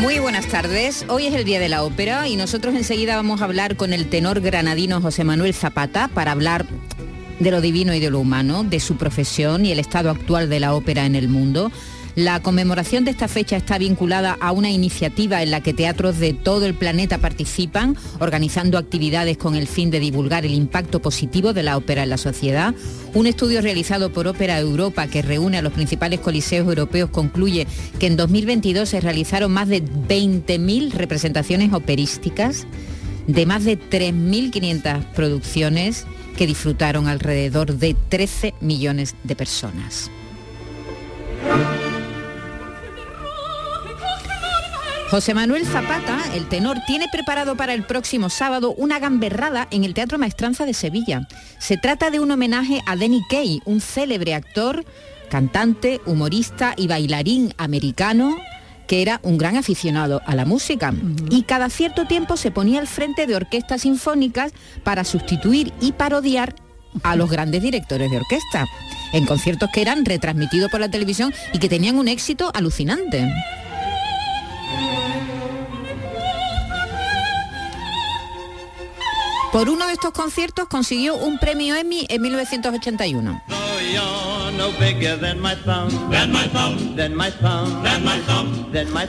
[0.00, 1.04] Muy buenas tardes.
[1.08, 4.08] Hoy es el Día de la Ópera y nosotros enseguida vamos a hablar con el
[4.08, 6.64] tenor granadino José Manuel Zapata para hablar
[7.38, 10.58] de lo divino y de lo humano, de su profesión y el estado actual de
[10.58, 11.70] la ópera en el mundo.
[12.20, 16.34] La conmemoración de esta fecha está vinculada a una iniciativa en la que teatros de
[16.34, 21.62] todo el planeta participan, organizando actividades con el fin de divulgar el impacto positivo de
[21.62, 22.74] la ópera en la sociedad.
[23.14, 27.66] Un estudio realizado por Ópera Europa, que reúne a los principales coliseos europeos, concluye
[27.98, 32.66] que en 2022 se realizaron más de 20.000 representaciones operísticas
[33.28, 36.04] de más de 3.500 producciones
[36.36, 40.10] que disfrutaron alrededor de 13 millones de personas.
[45.10, 49.92] José Manuel Zapata, el tenor, tiene preparado para el próximo sábado una gamberrada en el
[49.92, 51.26] Teatro Maestranza de Sevilla.
[51.58, 54.84] Se trata de un homenaje a Denny Kay, un célebre actor,
[55.28, 58.36] cantante, humorista y bailarín americano
[58.86, 60.94] que era un gran aficionado a la música
[61.28, 64.52] y cada cierto tiempo se ponía al frente de orquestas sinfónicas
[64.84, 66.54] para sustituir y parodiar
[67.02, 68.66] a los grandes directores de orquesta
[69.12, 73.28] en conciertos que eran retransmitidos por la televisión y que tenían un éxito alucinante.
[79.52, 83.59] Por uno de estos conciertos consiguió un premio Emmy en 1981.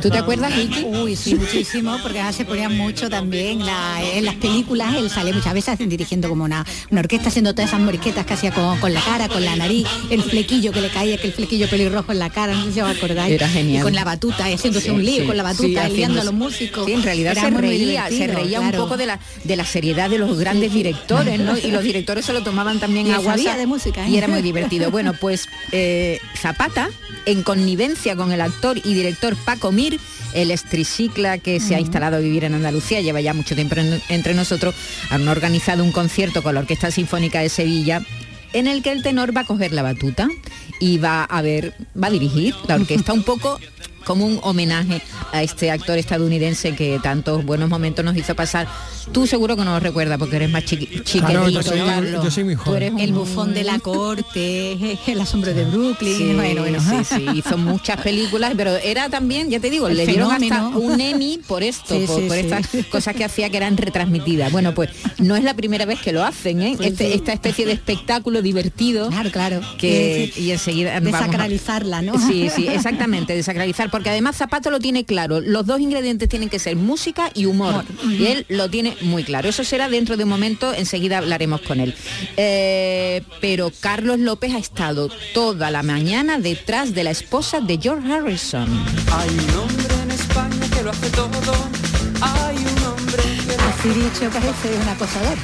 [0.02, 0.84] ¿Tú te acuerdas, Vicky?
[0.86, 5.78] Uy, sí, muchísimo, porque se ponía mucho también en las películas, él sale muchas veces
[5.78, 9.28] dirigiendo como una, una orquesta, haciendo todas esas moriquetas que hacía con, con, la cara,
[9.30, 12.54] con la nariz, el flequillo que le caía, que el flequillo pelirrojo en la cara,
[12.54, 13.34] no sé si os acordáis.
[13.34, 13.82] Era genial.
[13.82, 16.34] Y con la batuta, y haciéndose un lío con la batuta, sí, liando a los
[16.34, 16.86] músicos.
[16.86, 20.18] Sí, en realidad se reía, se reía un poco de la, de la seriedad de
[20.18, 21.58] los grandes directores, ¿no?
[21.58, 23.58] Y los directores se lo tomaban también a WhatsApp.
[23.58, 24.08] de música.
[24.08, 24.71] Y era muy divertido.
[24.92, 26.90] Bueno, pues eh, Zapata,
[27.26, 30.00] en connivencia con el actor y director Paco Mir,
[30.34, 34.02] el estricicla que se ha instalado a vivir en Andalucía, lleva ya mucho tiempo en,
[34.08, 34.74] entre nosotros,
[35.10, 38.02] han organizado un concierto con la Orquesta Sinfónica de Sevilla
[38.54, 40.30] en el que el tenor va a coger la batuta
[40.80, 43.60] y va a ver, va a dirigir la orquesta un poco
[44.06, 45.02] como un homenaje
[45.32, 48.68] a este actor estadounidense que tantos buenos momentos nos hizo pasar.
[49.12, 52.32] Tú seguro que no lo recuerdas porque eres más chiqui chiquitito, claro, yo, soy, yo,
[52.32, 52.58] soy, joven.
[52.64, 53.00] Tú eres un...
[53.00, 56.18] el bufón de la corte, el asombro de Brooklyn.
[56.18, 59.98] Sí, bueno, bueno, sí, sí, hizo muchas películas, pero era también, ya te digo, el
[59.98, 63.50] le dieron hasta un Emmy por esto, sí, por, sí, por estas cosas que hacía
[63.50, 64.52] que eran retransmitidas.
[64.52, 66.78] Bueno, pues no es la primera vez que lo hacen, ¿eh?
[66.80, 69.10] Este, esta especie de espectáculo divertido.
[69.10, 69.62] Claro, claro.
[69.78, 71.00] Que, y enseguida...
[71.00, 72.14] Desacralizarla, ¿no?
[72.28, 76.60] Sí, sí, exactamente, desacralizar, porque además Zapato lo tiene claro, los dos ingredientes tienen que
[76.60, 79.50] ser música y humor, y él lo tiene muy claro.
[79.50, 81.94] Eso será dentro de un momento, enseguida hablaremos con él.
[82.38, 88.12] Eh, pero Carlos López ha estado toda la mañana detrás de la esposa de George
[88.12, 88.68] Harrison.
[89.12, 91.81] Hay un hombre en España que lo hace todo.
[93.84, 95.38] Dicho parece un acosador.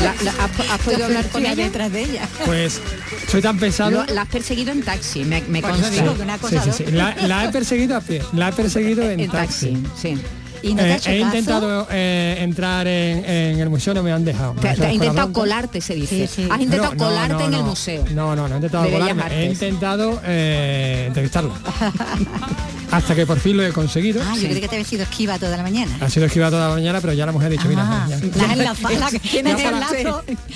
[0.00, 1.56] La, la, ¿has, has podido hablar con ella?
[1.56, 2.28] detrás de ella.
[2.46, 2.80] Pues
[3.28, 3.90] soy tan pesado.
[3.90, 5.90] Lo, la has perseguido en taxi, me, me Pues consta.
[5.90, 6.72] digo que un Sí, acosador.
[6.72, 6.92] sí, sí.
[6.92, 8.22] La, la he perseguido a pie.
[8.32, 10.16] La he perseguido en, en taxi, sí.
[10.62, 14.24] Y no te Eh, he intentado eh, entrar en, en el museo, no me han
[14.24, 14.52] dejado.
[14.54, 16.26] Te, te ha es intentado colarte, se dice.
[16.28, 16.48] Sí, sí.
[16.50, 17.66] Has intentado No, no, colarte no, en el no.
[17.66, 18.04] museo.
[18.14, 19.42] No, no, no he intentado De Bellas colarme.
[19.42, 21.50] He intentado eh, entrevistarla.
[22.96, 24.22] Hasta que por fin lo he conseguido.
[24.24, 25.96] Ah, yo creí que te había sido esquiva toda la mañana.
[26.00, 28.18] Ha sido esquivado toda la mañana, pero ya la mujer ha dicho, mira, ya.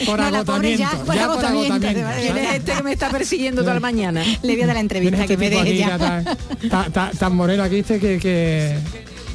[0.07, 3.63] por- agotamiento, por ya por agotamiento, agotamiento, de- ¿Quién es este que me está persiguiendo
[3.63, 4.23] toda la mañana?
[4.43, 5.99] Le voy a dar la entrevista este que me deje ya.
[7.19, 8.79] tan, moreno aquí, que, que,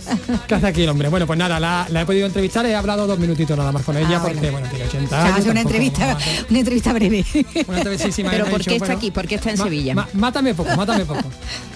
[0.48, 1.10] ¿Qué hace aquí el hombre?
[1.10, 3.96] Bueno, pues nada, la, la he podido entrevistar, he hablado dos minutitos nada más con
[3.98, 4.52] ella Ah, porque, bueno.
[4.54, 5.40] bueno, tiene 80 O sea, años.
[5.40, 6.18] hace una entrevista,
[6.50, 7.26] una entrevista breve.
[7.68, 9.12] una entrevistísima, Pero ¿por dicho, qué está bueno, aquí?
[9.12, 9.96] ¿Por qué está en ma- Sevilla?
[9.96, 11.24] ma- mátame poco, mátame poco.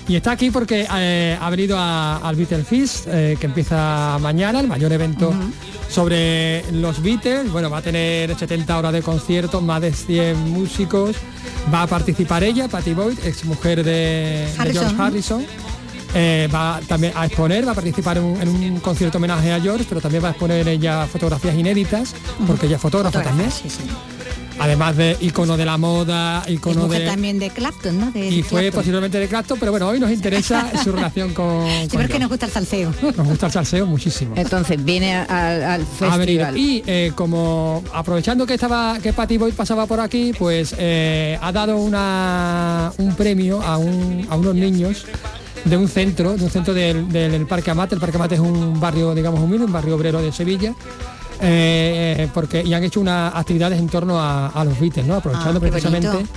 [0.08, 4.60] Y está aquí porque eh, ha venido a- al Beatle Fest, eh, que empieza mañana,
[4.60, 5.34] el mayor evento
[5.90, 7.52] sobre los Beatles.
[7.52, 11.16] Bueno, va a tener 70 horas de conciertos, más de 100 músicos.
[11.74, 14.72] Va a participar ella, Patty Boyd, ex mujer de, de.
[14.74, 15.46] George Harrison.
[16.20, 19.62] Eh, va también a exponer, va a participar en un, en un concierto homenaje a
[19.62, 22.16] George, pero también va a exponer ella fotografías inéditas,
[22.48, 23.52] porque ella es fotógrafa también.
[23.52, 23.82] Sí, sí.
[24.60, 27.08] además de icono de la moda, icono mujer de...
[27.08, 28.12] también de Clapton, ¿no?
[28.12, 28.80] De Y fue Clapton.
[28.82, 31.68] posiblemente de Clapton, pero bueno, hoy nos interesa su relación con...
[31.68, 32.92] Es que nos gusta el salseo.
[33.16, 34.34] Nos gusta el salseo muchísimo.
[34.36, 36.18] Entonces viene a- a- al venido.
[36.18, 36.58] festival.
[36.58, 41.52] Y eh, como aprovechando que estaba que Patty Boyd pasaba por aquí, pues eh, ha
[41.52, 45.06] dado una, un premio a, un- a unos niños
[45.70, 47.96] de un centro, de un centro del, del Parque Amate.
[47.96, 50.74] El Parque Amate es un barrio, digamos, humilde, un barrio obrero de Sevilla.
[51.42, 55.16] eh, porque y han hecho unas actividades en torno a, a los Beatles, ¿no?
[55.16, 56.30] Aprovechando Ah, precisamente bonito.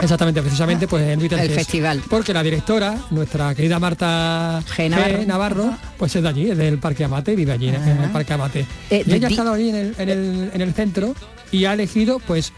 [0.00, 1.58] Exactamente, precisamente pues el Beatles El Fest.
[1.58, 2.02] festival.
[2.08, 4.88] Porque la directora, nuestra querida Marta G.
[4.88, 5.24] Navarro.
[5.26, 8.64] Navarro, pues es de allí, es del Parque Amate, vive allí en el Parque Amate.
[8.90, 11.14] Eh, y ella ha estado allí en el, en, el, en el centro
[11.50, 12.52] y ha elegido pues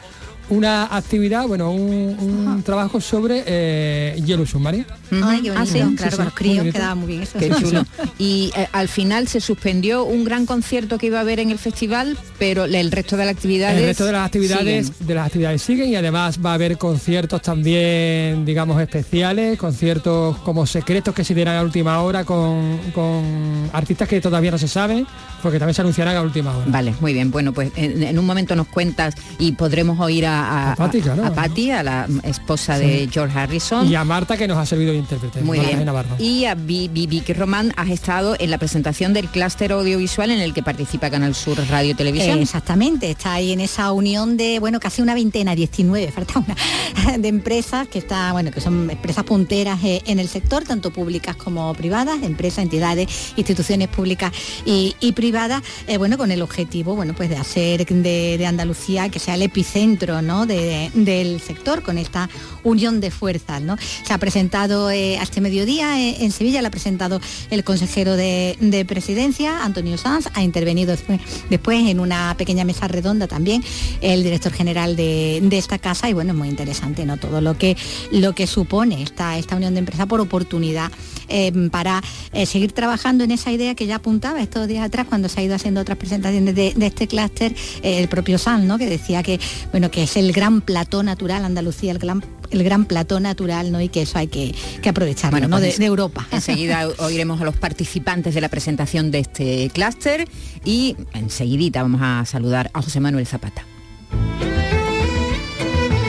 [0.51, 4.85] una actividad, bueno, un, un trabajo sobre eh, Yellow Submarine.
[5.25, 5.67] Ay, qué Ah, bonito.
[5.67, 7.39] sí, claro, sí, con sí, los muy críos quedaba muy bien eso.
[7.39, 7.85] Qué chulo.
[8.19, 11.59] Y eh, al final se suspendió un gran concierto que iba a haber en el
[11.59, 13.79] festival, pero el resto de las actividades.
[13.79, 15.07] El resto de las actividades, siguen.
[15.07, 20.67] de las actividades siguen y además va a haber conciertos también, digamos, especiales, conciertos como
[20.67, 25.07] secretos que se dirán a última hora con, con artistas que todavía no se saben,
[25.43, 26.67] porque también se anunciarán a última hora.
[26.69, 27.31] Vale, muy bien.
[27.31, 31.25] Bueno, pues en, en un momento nos cuentas y podremos oír a, A Patty, claro.
[31.27, 33.87] a Patty, a la esposa de George Harrison.
[33.89, 35.41] Y a Marta que nos ha servido de intérprete.
[35.43, 35.77] Muy Marta
[36.17, 36.19] bien.
[36.19, 40.41] Y a Vi- Vi- Vicky Román has estado en la presentación del clúster audiovisual en
[40.41, 42.39] el que participa Canal Sur Radio Televisión.
[42.39, 47.19] Eh, exactamente, está ahí en esa unión de, bueno, casi una veintena, 19, falta una,
[47.19, 51.37] de empresas que está, bueno, que son empresas punteras eh, en el sector, tanto públicas
[51.37, 54.33] como privadas, empresas, entidades, instituciones públicas
[54.65, 59.09] y, y privadas, eh, bueno, con el objetivo, bueno, pues de hacer de, de Andalucía
[59.09, 60.30] que sea el epicentro, ¿no?
[60.47, 62.29] De- del sector, con esta
[62.65, 63.77] unión de fuerzas, ¿no?
[64.07, 68.17] Se ha presentado eh, a este mediodía eh, en Sevilla, la ha presentado el consejero
[68.17, 73.63] de, de presidencia, Antonio Sanz, ha intervenido después, después en una pequeña mesa redonda también
[74.01, 77.17] el director general de, de esta casa y bueno, es muy interesante, ¿no?
[77.17, 77.77] Todo lo que
[78.13, 80.91] lo que supone esta, esta unión de empresas por oportunidad
[81.29, 82.03] eh, para
[82.47, 85.55] seguir trabajando en esa idea que ya apuntaba estos días atrás cuando se ha ido
[85.55, 88.79] haciendo otras presentaciones de, este clúster, el propio Sanz, ¿no?
[88.79, 89.39] Que decía que
[89.71, 93.81] bueno, que es el gran plató natural, Andalucía, el gran el gran plató natural, ¿no?
[93.81, 94.53] Y que eso hay que,
[94.83, 95.59] que aprovecharlo, Bueno, ¿no?
[95.59, 96.27] pues de, de Europa.
[96.33, 100.29] Enseguida oiremos a los participantes de la presentación de este clúster
[100.65, 103.65] y enseguidita vamos a saludar a José Manuel Zapata.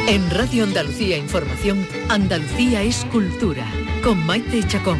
[0.07, 3.71] En Radio Andalucía Información, Andalucía es cultura,
[4.03, 4.99] con Maite Chacón.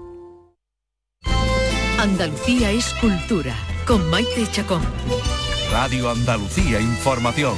[2.01, 3.55] Andalucía es cultura,
[3.85, 4.81] con Maite Chacón.
[5.71, 7.53] Radio Andalucía Información.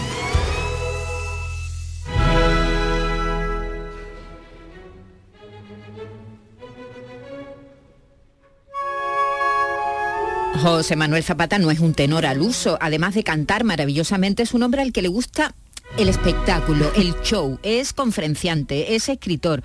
[10.61, 14.63] José Manuel Zapata no es un tenor al uso, además de cantar maravillosamente, es un
[14.63, 15.55] hombre al que le gusta
[15.97, 19.63] el espectáculo, el show, es conferenciante, es escritor.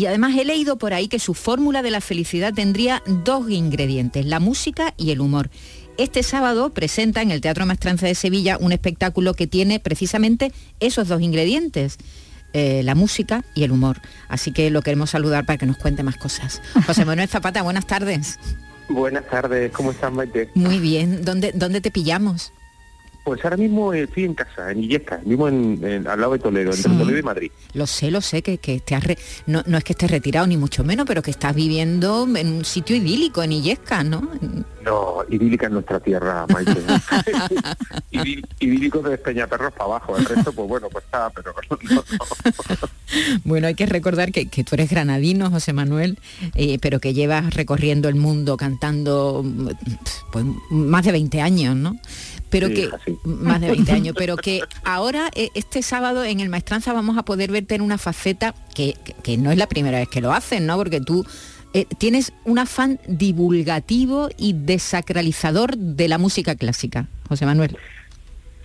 [0.00, 4.24] Y además he leído por ahí que su fórmula de la felicidad tendría dos ingredientes,
[4.24, 5.50] la música y el humor.
[5.98, 11.08] Este sábado presenta en el Teatro Maestranza de Sevilla un espectáculo que tiene precisamente esos
[11.08, 11.98] dos ingredientes,
[12.54, 14.00] eh, la música y el humor.
[14.30, 16.62] Así que lo queremos saludar para que nos cuente más cosas.
[16.86, 18.38] José Manuel Zapata, buenas tardes.
[18.88, 20.48] Buenas tardes, ¿cómo estás, Maite?
[20.54, 22.54] Muy bien, ¿dónde, dónde te pillamos?
[23.30, 26.40] Pues ahora mismo eh, estoy en casa, en Illesca, vivo en, en- al lado de
[26.40, 26.98] Toledo, entre Sí.
[26.98, 27.52] Toledo y Madrid.
[27.74, 30.48] Lo sé, lo sé, que, que te has re- no, no es que estés retirado
[30.48, 34.28] ni mucho menos, pero que estás viviendo en un sitio idílico, en Illesca, ¿no?
[34.84, 36.72] No, idílica en nuestra tierra, Maite.
[38.12, 42.02] Idí- Idílico de Peñaperros para abajo, el resto, pues bueno, pues está, pero no, no.
[43.44, 46.18] Bueno, hay que recordar que, que tú eres granadino, José Manuel,
[46.54, 49.68] eh, pero que llevas recorriendo el mundo cantando mm,
[50.32, 51.96] pues, más de 20 años, ¿no?
[52.48, 52.88] Pero Sí, que
[53.24, 57.22] más de 20 años, pero que ahora eh, este sábado en el Maestranza vamos a
[57.24, 60.32] poder verte en una faceta que, que- que no es la primera vez que lo
[60.32, 60.76] hacen, ¿no?
[60.76, 61.24] Porque tú
[61.72, 67.76] eh, tienes un afán divulgativo y desacralizador de la música clásica, José Manuel.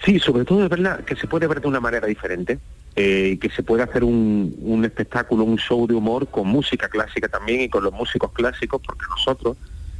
[0.04, 2.60] Sí, sobre todo es verdad que se puede ver de una manera diferente,
[2.96, 7.62] eh, que se puede hacer un, espectáculo, un show de humor con música clásica también
[7.62, 9.58] y con los músicos clásicos, porque nosotros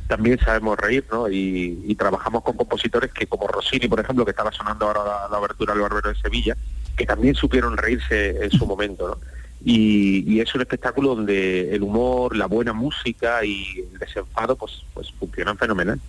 [0.08, 1.30] también sabemos reír, ¿no?
[1.30, 5.48] Y, trabajamos con compositores que como Rossini, por ejemplo, que estaba sonando ahora la, la
[5.48, 6.56] del Barbero de Sevilla,
[6.96, 9.18] que también supieron reírse en su momento, ¿no?
[9.64, 14.84] Y, y es un espectáculo donde el humor, la buena música y el desenfado pues,
[14.94, 16.00] pues funcionan fenomenal.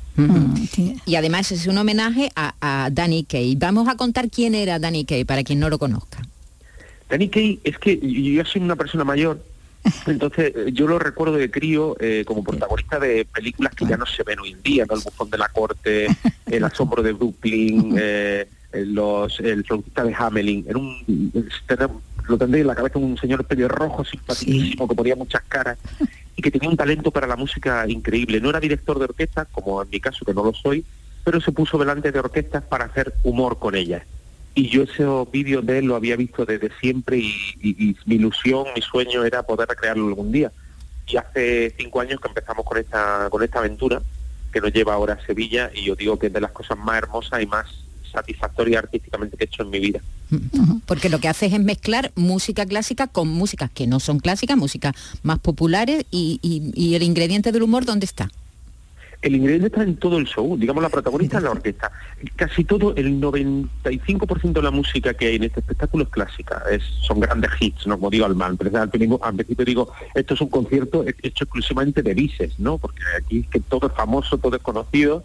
[0.70, 1.00] Sí.
[1.06, 3.54] Y además es un homenaje a, a Danny Kaye.
[3.58, 6.18] Vamos a contar quién era Danny Kaye para quien no lo conozca.
[7.08, 9.40] Danny Kaye es que yo soy una persona mayor,
[10.06, 14.04] entonces eh, yo lo recuerdo de crío eh, como protagonista de películas que ya no
[14.04, 14.96] se ven hoy en día, ¿no?
[14.96, 16.08] El bufón de la corte,
[16.46, 20.66] El asombro de Brooklyn, eh, los, el flautista de Hamelin.
[20.68, 21.32] Era un,
[21.66, 21.88] tener-
[22.28, 25.78] lo tendréis en la cabeza un señor pelirrojo, simpaticísimo, que ponía muchas caras
[26.36, 28.40] y que tenía un talento para la música increíble.
[28.40, 30.84] No era director de orquesta, como en mi caso, que no lo soy,
[31.24, 34.02] pero se puso delante de orquestas para hacer humor con ellas.
[34.54, 37.30] Y yo esos vídeos de él lo había visto desde siempre y,
[37.60, 40.50] y- y mi ilusión, mi sueño era poder recrearlo algún día.
[41.08, 44.00] Y hace cinco años que empezamos con esta, con esta aventura
[44.52, 46.96] que nos lleva ahora a Sevilla y yo digo que es de las cosas más
[46.98, 47.66] hermosas y más
[48.16, 50.00] satisfactorias artísticamente que he hecho en mi vida.
[50.86, 54.94] Porque lo que haces es mezclar música clásica con músicas que no son clásicas, músicas
[55.22, 58.28] más populares y, y- y el ingrediente del humor, ¿dónde está?
[59.22, 61.90] El ingrediente está en todo el show, digamos la protagonista es la orquesta.
[62.36, 66.82] Casi todo, el 95% de la música que hay en este espectáculo es clásica, es,
[67.06, 67.96] son grandes hits, ¿no?
[67.96, 71.44] Como digo al mal, pero al principio, al principio digo, esto es un concierto hecho
[71.44, 72.78] exclusivamente de bises, ¿no?
[72.78, 75.24] Porque aquí es que todo es famoso, todo es conocido,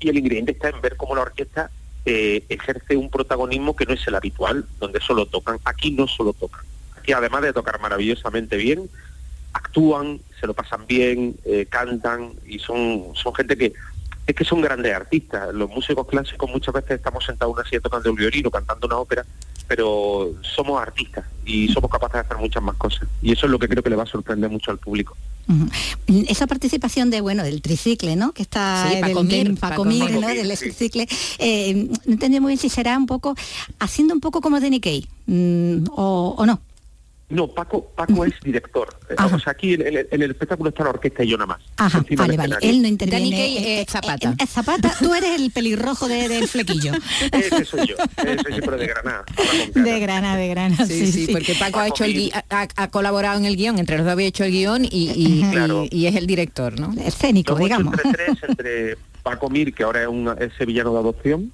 [0.00, 1.70] y el ingrediente está en ver cómo la orquesta
[2.04, 5.58] eh, ejerce un protagonismo que no es el habitual, donde solo tocan.
[5.64, 6.62] Aquí no solo tocan.
[6.96, 8.88] Aquí además de tocar maravillosamente bien,
[9.52, 13.72] actúan, se lo pasan bien, eh, cantan y son, son gente que
[14.26, 15.52] es que son grandes artistas.
[15.54, 18.86] Los músicos clásicos muchas veces estamos sentados en una silla tocando el violín o cantando
[18.86, 19.24] una ópera,
[19.70, 23.06] pero somos artistas y somos capaces de hacer muchas más cosas.
[23.22, 25.16] Y eso es lo que creo que le va a sorprender mucho al público.
[26.28, 28.32] Esa participación de bueno del tricicle, ¿no?
[28.32, 29.54] Que está Sí, Mir,
[29.86, 30.20] Mir.
[30.20, 30.26] ¿no?
[30.26, 30.64] Del Sí.
[30.64, 31.06] tricicle.
[31.38, 33.36] Eh, no entendí muy bien si será un poco
[33.78, 36.60] haciendo un poco como Danny Kaye mm, o, o no.
[37.30, 38.88] No, Paco, Paco es director.
[39.08, 39.36] Eh, Ajá.
[39.36, 41.60] O sea, aquí en, en- en el espectáculo está la orquesta y yo nada más.
[41.76, 42.56] Ajá, vale, del vale.
[42.60, 43.56] Él no interviene.
[43.56, 44.30] Eh, es Zapata.
[44.30, 46.92] eh, eh, Zapata, tú eres el pelirrojo de- del flequillo.
[47.32, 49.24] Ese soy yo, ese soy yo, pero de Granada.
[49.34, 49.82] con cara.
[49.84, 50.86] De grana, de grana.
[50.86, 53.96] Sí, sí, porque Paco ha hecho el gui- ha, ha colaborado en el guion, entre
[53.96, 55.84] los dos había hecho el guion y, y- Claro.
[55.90, 56.92] y- y es el director, ¿no?
[57.00, 57.94] Escénico, hecho digamos.
[57.94, 58.96] entre tres, entre
[59.30, 61.52] Paco Mir, que ahora es, un, es sevillano de adopción,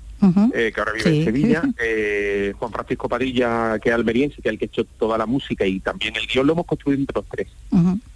[0.54, 1.18] eh, que ahora vive Sí.
[1.18, 4.84] en Sevilla, eh, Juan Francisco Padilla, que es almeriense, que es el que ha hecho
[4.98, 7.48] toda la música y también el guion lo hemos construido entre los tres.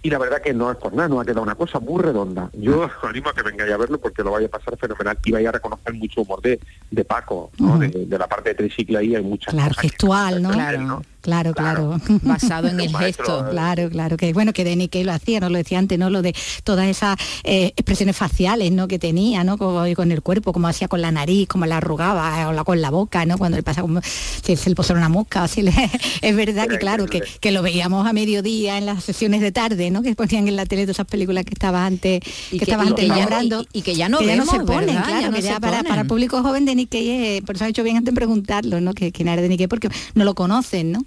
[0.01, 2.49] Y la verdad que no es por nada, nos ha quedado una cosa muy redonda.
[2.53, 5.31] Yo os animo a que vengáis a verlo porque lo vaya a pasar fenomenal y
[5.31, 7.77] vais a reconocer mucho humor de, de Paco, ¿no?
[7.77, 11.01] De, de la parte de tricicle ahí hay muchas Claro, cosas que- gestual, ¿no?
[11.21, 11.53] Claro.
[11.53, 12.19] Claro, claro.
[12.23, 13.47] Basado en el maestro, gesto.
[13.47, 16.09] eh, Claro, claro, que bueno, que Denny que lo hacía, no lo decía antes, ¿no?
[16.09, 18.87] Lo de todas esas eh, expresiones faciales, ¿no?
[18.87, 19.57] Que tenía, ¿no?
[19.57, 22.81] Como, con el cuerpo, como hacía con la nariz, como la arrugaba, o la, con
[22.81, 23.37] la boca, ¿no?
[23.37, 25.71] Cuando le pasa como si se le puso una mosca, así le-
[26.21, 29.91] es verdad que claro, que, que lo veíamos a mediodía en las sesiones de tarde,
[29.91, 30.01] ¿no?
[30.01, 32.89] Que ponían en la tele todas esas películas que estaba antes, que, que- estabas y
[32.89, 33.61] antes que ya- nombrando.
[33.73, 35.03] y- y que ya no no vemos, se ponen, ¿verdad?
[35.05, 37.55] claro, Ya no que se ya para, para el público joven de Nikkei, eh, por
[37.55, 38.93] eso ha hecho bien antes en preguntarlo, ¿no?
[38.93, 41.05] Que quién era de Nikkei, porque no lo conocen, ¿no?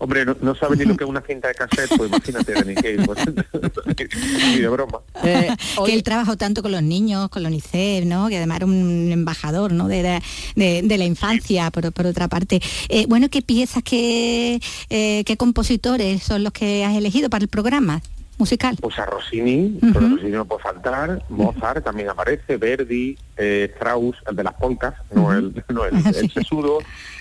[0.00, 2.76] Hombre, no, no sabe ni lo que es una cinta de cassette, pues imagínate, Denis
[2.76, 3.18] Cage, pues,
[4.54, 5.00] ni de broma.
[5.24, 8.28] Eh, que oye, él trabajó tanto con los niños, con la UNICEF, ¿no?
[8.28, 9.88] Que además era un embajador, ¿no?
[9.88, 10.22] De, la-
[10.54, 12.60] de- de la infancia, por, por otra parte.
[12.88, 17.48] Eh, bueno, ¿qué piezas, qué, eh, qué compositores son los que has elegido para el
[17.48, 18.00] programa
[18.38, 18.76] musical?
[18.80, 24.36] Pues a Rossini, pero Rossini no puede faltar, Mozart también aparece, Verdi, eh, Strauss, el
[24.36, 26.28] de las polcas, no el, no el, el Sí.
[26.28, 26.78] sesudo,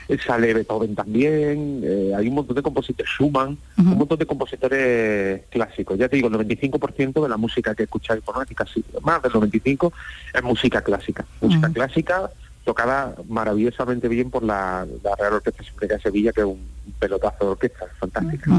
[0.07, 5.41] eh, sale Beethoven también, eh, hay un montón de compositores, Schumann, un montón de compositores
[5.49, 5.97] clásicos.
[5.97, 9.31] Ya te digo, el 95% de la música que escucháis por aquí, casi más del
[9.33, 9.91] 95%
[10.33, 11.25] es música clásica.
[11.41, 12.29] Música clásica
[12.67, 16.59] tocada maravillosamente bien por la, la Real Orquesta Sinfónica de Sevilla, que es un
[16.99, 18.51] pelotazo de orquesta, fantástica.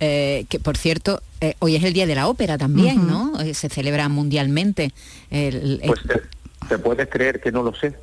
[0.00, 3.06] Eh, que por cierto, eh, hoy es el Día de la Ópera también.
[3.06, 3.38] ¿no?
[3.40, 4.92] Eh, se celebra mundialmente.
[5.30, 6.00] El- el- Pues
[6.68, 7.94] te, puedes creer que no lo sé.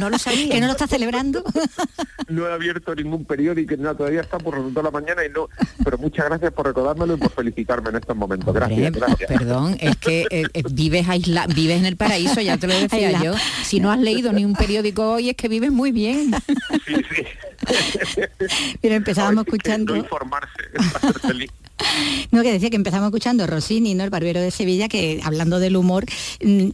[0.00, 0.50] no lo sabía.
[0.50, 1.44] ¿Que no lo está celebrando?
[2.28, 5.48] no he abierto ningún periódico, nada, todavía está por toda la mañana y no,
[5.84, 8.54] pero muchas gracias por recordármelo y por felicitarme en estos momentos.
[8.54, 9.28] Gracias, Hombre, gracias.
[9.28, 13.22] Perdón, es que eh, eh, vives aisla, vives en el paraíso, ya te lo decía
[13.22, 13.34] yo.
[13.62, 16.32] Si no has leído ni un periódico hoy es que vives muy bien.
[16.86, 17.24] Sí, sí.
[18.80, 19.94] Pero empezábamos escuchando...
[19.94, 20.50] No informarse,
[20.92, 21.50] para ser feliz.
[22.30, 24.04] No, que decía que empezamos escuchando Rossini, ¿no?
[24.04, 26.04] El barbero de Sevilla, que hablando del humor,
[26.44, 26.66] mm,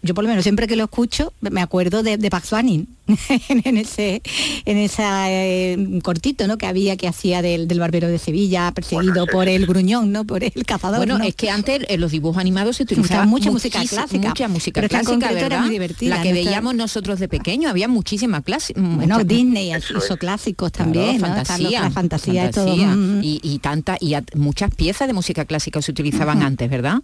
[0.00, 2.86] yo por lo menos siempre que lo escucho me acuerdo de, de Pax Bunny,
[3.48, 4.22] en ese
[4.64, 6.56] en esa eh, cortito ¿no?
[6.56, 10.42] que había que hacía del, del barbero de Sevilla perseguido por el gruñón no por
[10.42, 11.24] el cazador Bueno, ¿no?
[11.24, 14.28] es que antes en los dibujos animados se utilizaba mucha música clásica.
[14.28, 15.60] mucha música Pero clásica, concreto era ¿verdad?
[15.60, 18.72] muy divertida, La que veíamos nosotros de pequeño, había muchísima clase.
[18.74, 20.18] bueno mucha- Disney Eso hizo es.
[20.34, 21.26] Clásicos Claro, también ¿no?
[21.26, 25.14] Están los- fantasía, la fantasía, todo mm, y, y tanta y a- muchas piezas de
[25.14, 26.98] música clásica se utilizaban antes, ¿verdad?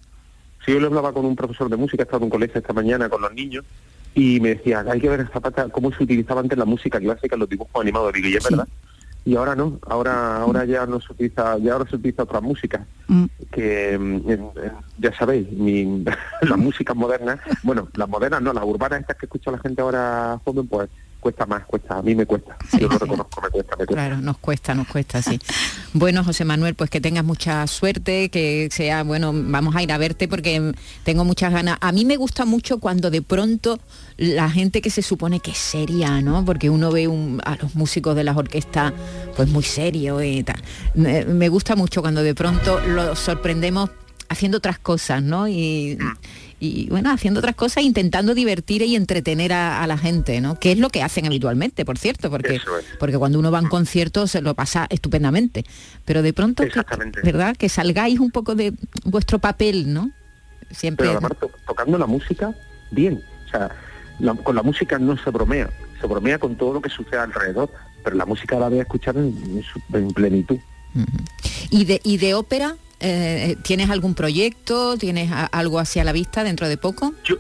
[0.66, 3.08] Sí, yo le hablaba con un profesor de música, estaba en un colegio esta mañana
[3.08, 3.64] con los niños,
[4.14, 7.36] y me decía, hay que ver a Zapata cómo se utilizaba antes la música clásica
[7.36, 8.12] en los dibujos animados.
[8.16, 8.48] Y es Sí.
[8.54, 8.68] verdad.
[9.24, 12.84] Y ahora no, ahora ahora ya no se utiliza, ya ahora se utiliza otra música,
[13.06, 13.24] mm.
[13.52, 14.30] que mm,
[14.98, 16.04] ya sabéis, mi,
[16.42, 20.40] las músicas modernas, bueno, las modernas no, las urbanas estas que escucha la gente ahora
[20.44, 20.88] joven, pues
[21.20, 23.94] cuesta más, cuesta, a mí me cuesta, yo lo reconozco, me cuesta, me cuesta.
[23.94, 25.38] Claro, nos cuesta, nos cuesta, sí.
[25.92, 29.98] Bueno, José Manuel, pues que tengas mucha suerte, que sea, bueno, vamos a ir a
[29.98, 30.72] verte porque
[31.04, 31.78] tengo muchas ganas.
[31.80, 33.78] A mí me gusta mucho cuando de pronto
[34.16, 36.44] la gente que se supone que es seria, ¿no?
[36.44, 38.92] Porque uno ve un- a los músicos de las orquestas
[39.36, 40.60] pues muy serios y tal.
[40.94, 43.90] Me, me gusta mucho cuando de pronto los sorprendemos
[44.28, 45.48] haciendo otras cosas, ¿no?
[45.48, 45.98] Y,
[46.60, 50.58] y, bueno, haciendo otras cosas, intentando divertir y entretener a, a la gente, ¿no?
[50.60, 52.62] Que es lo que hacen habitualmente, por cierto, porque, es.
[52.98, 55.64] porque cuando uno va a un concierto se lo pasa estupendamente.
[56.04, 56.70] Pero de pronto, que-.
[57.24, 57.56] ¿verdad?
[57.56, 58.74] Que salgáis un poco de
[59.04, 60.10] vuestro papel, ¿no?
[60.70, 61.06] Siempre.
[61.08, 62.54] Pero además to- tocando la música
[62.90, 63.22] bien.
[63.46, 63.70] O sea,
[64.18, 67.70] la- con la música no se bromea, se bromea con todo lo que sucede alrededor,
[68.04, 70.58] pero la música la voy a escuchar en, en su- en plenitud.
[71.70, 72.76] ¿Y de, y de ópera?
[73.00, 74.96] Eh, ¿Tienes algún proyecto?
[74.96, 77.12] ¿Tienes a- algo hacia la vista dentro de poco?
[77.24, 77.36] Yo,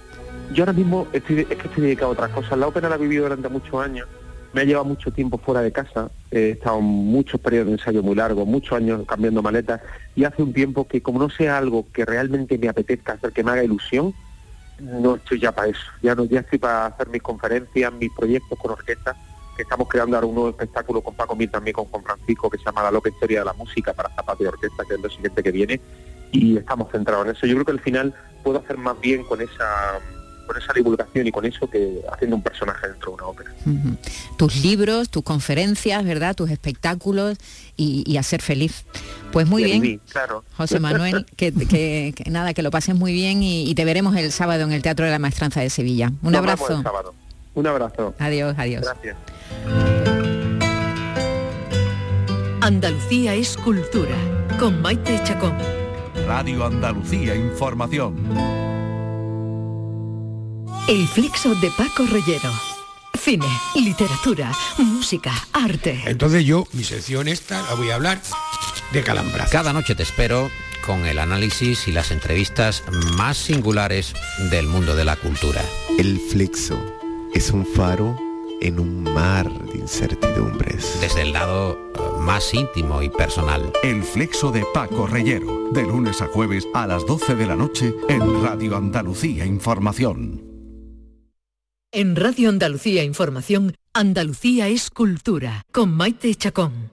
[0.52, 2.58] yo ahora mismo estoy, es que estoy dedicado a otras cosas.
[2.58, 4.06] La ópera la he vivido durante muchos años.
[4.52, 6.10] Me ha llevado mucho tiempo fuera de casa.
[6.30, 9.80] He estado muchos periodos de ensayo muy largos, muchos años cambiando maletas.
[10.16, 13.44] Y hace un tiempo que como no sea algo que realmente me apetezca hacer, que
[13.44, 14.12] me haga ilusión,
[14.80, 15.80] no estoy ya para eso.
[16.02, 19.14] Ya no, ya estoy para hacer mis conferencias, mis proyectos con orquesta,
[19.60, 22.56] que estamos creando ahora un nuevo espectáculo con Paco Mir, también con Juan Francisco, que
[22.56, 25.10] se llama La loca historia de la música para zapato y orquesta, que es lo
[25.10, 25.80] siguiente que viene.
[26.32, 27.46] Y estamos centrados en eso.
[27.46, 30.00] Yo creo que al final puedo hacer más bien con esa
[30.46, 33.52] con esa divulgación y con eso que haciendo un personaje dentro de una ópera.
[34.36, 36.34] Tus libros, tus conferencias, ¿verdad?
[36.34, 37.38] Tus espectáculos
[37.76, 38.84] y, ser feliz.
[39.30, 39.80] Pues muy bien.
[39.80, 40.42] vivir, claro.
[40.56, 44.16] José Manuel, que, que- que nada, que lo pases muy bien y, y te veremos
[44.16, 46.10] el sábado en el Teatro de la Maestranza de Sevilla.
[46.22, 46.78] Un Nos abrazo.
[46.78, 47.14] el sábado.
[47.54, 48.14] Un abrazo.
[48.18, 48.82] Adiós, adiós.
[48.82, 49.16] Gracias.
[52.60, 54.14] Andalucía es cultura,
[54.58, 55.56] con Maite Chacón.
[56.26, 58.16] Radio Andalucía Información.
[60.86, 62.50] El flexo de Paco Reyero.
[63.18, 66.02] Cine, literatura, música, arte.
[66.06, 68.20] Entonces yo, mi sección esta, la voy a hablar
[68.92, 69.50] de calambrazo.
[69.50, 70.50] Cada noche te espero
[70.86, 72.84] con el análisis y las entrevistas
[73.16, 74.14] más singulares
[74.50, 75.62] del mundo de la cultura.
[75.98, 76.80] El flexo
[77.34, 78.16] es un faro
[78.60, 80.98] en un mar de incertidumbres.
[81.00, 83.72] Desde el lado eh, más íntimo y personal.
[83.82, 87.94] El flexo de Paco Reyero, de lunes a jueves a las 12 de la noche
[88.08, 90.42] en Radio Andalucía Información.
[91.92, 96.89] En Radio Andalucía Información, Andalucía es cultura, con Maite Chacón.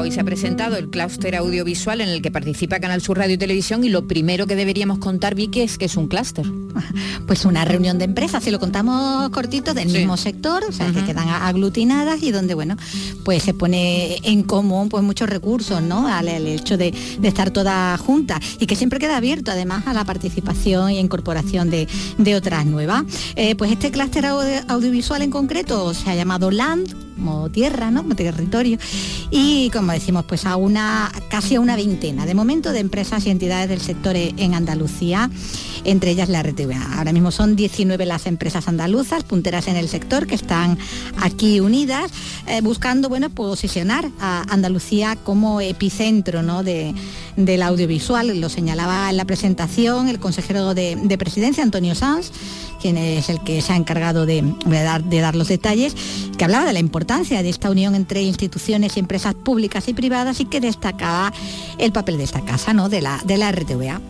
[0.00, 3.38] Hoy se ha presentado el clúster audiovisual en el que participa Canal Sur Radio y
[3.38, 6.46] Televisión y lo primero que deberíamos contar, Vicky, es que es un clúster.
[7.26, 9.98] Pues una reunión de empresas, si lo contamos cortito, del Sí.
[9.98, 12.76] mismo sector, o sea, que quedan aglutinadas y donde, bueno,
[13.22, 16.08] pues se pone en común pues muchos recursos, ¿no?
[16.08, 19.92] Al, al hecho de, de estar todas juntas y que siempre queda abierto además a
[19.92, 23.04] la participación y incorporación de, de otras nuevas.
[23.36, 28.02] Eh, pues este clúster audio- audiovisual en concreto se ha llamado LAND, como tierra, ¿no?
[28.02, 28.78] Como territorio.
[29.30, 33.30] Y como decimos, pues a una, casi a una veintena de momento de empresas y
[33.30, 35.30] entidades del sector en Andalucía,
[35.84, 36.98] entre ellas la RTVA.
[36.98, 40.78] Ahora mismo son 19 las empresas andaluzas, punteras en el sector, que están
[41.20, 42.10] aquí unidas,
[42.46, 46.62] eh, buscando, bueno, posicionar a Andalucía como epicentro, ¿no?
[46.62, 46.94] De,
[47.36, 48.40] del audiovisual.
[48.40, 52.30] Lo señalaba en la presentación el consejero de, de presidencia, Antonio Sanz,
[52.80, 55.94] quien es el que se ha encargado de, dar los detalles,
[56.36, 60.40] que hablaba de la importancia de esta unión entre instituciones y empresas públicas y privadas
[60.40, 61.32] y que destacaba
[61.78, 62.88] el papel de esta casa, ¿no?
[62.88, 64.00] de, la, de la RTVA.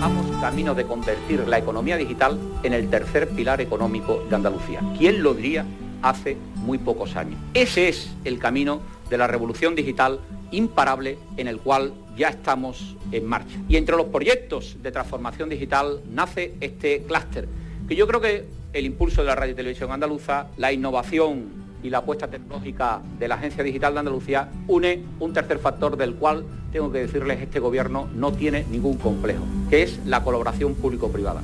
[0.00, 4.80] Vamos camino de convertir la economía digital en el tercer pilar económico de Andalucía.
[4.96, 5.66] ¿Quién lo diría
[6.02, 7.40] hace muy pocos años?
[7.54, 13.24] Ese es el camino de la revolución digital imparable en el cual ya estamos en
[13.24, 13.56] marcha.
[13.68, 17.48] Y entre los proyectos de transformación digital nace este clúster
[17.88, 21.90] Que yo creo que el impulso de la radio y televisión andaluza, la innovación y
[21.90, 26.44] la apuesta tecnológica de la Agencia Digital de Andalucía une un tercer factor del cual
[26.72, 31.42] tengo que decirles este gobierno no tiene ningún complejo, que es la colaboración público-privada.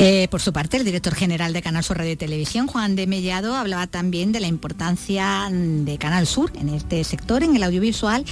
[0.00, 3.08] Eh, por su parte, el director general de Canal Sur Radio y Televisión, Juan de
[3.08, 8.24] Mellado, hablaba también de la importancia de Canal Sur en este sector, en el audiovisual,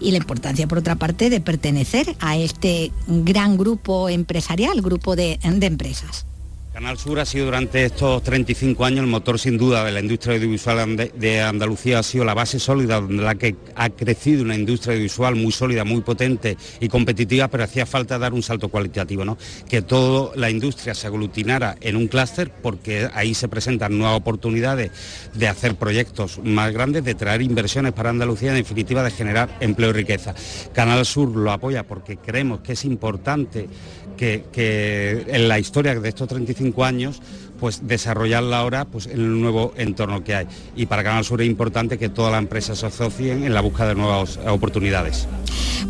[0.00, 5.38] y la importancia, por otra parte, de pertenecer a este gran grupo empresarial, grupo de,
[5.42, 6.26] de empresas.
[6.74, 10.34] Canal Sur ha sido durante estos 35 años el motor sin duda de la industria
[10.34, 14.94] audiovisual de Andalucía, ha sido la base sólida donde la que ha crecido una industria
[14.94, 19.38] audiovisual muy sólida, muy potente y competitiva, pero hacía falta dar un salto cualitativo, ¿no?
[19.68, 24.90] que toda la industria se aglutinara en un clúster porque ahí se presentan nuevas oportunidades
[25.32, 29.90] de hacer proyectos más grandes, de traer inversiones para Andalucía, en definitiva de generar empleo
[29.90, 30.34] y riqueza.
[30.72, 33.68] Canal Sur lo apoya porque creemos que es importante
[34.16, 37.20] que, en la historia de estos 35 años
[37.58, 40.46] pues desarrollarla ahora pues, en el nuevo entorno que hay.
[40.76, 43.88] Y para Canal Sur es importante que todas las empresas se asocien en la búsqueda
[43.88, 45.26] de nuevas oportunidades.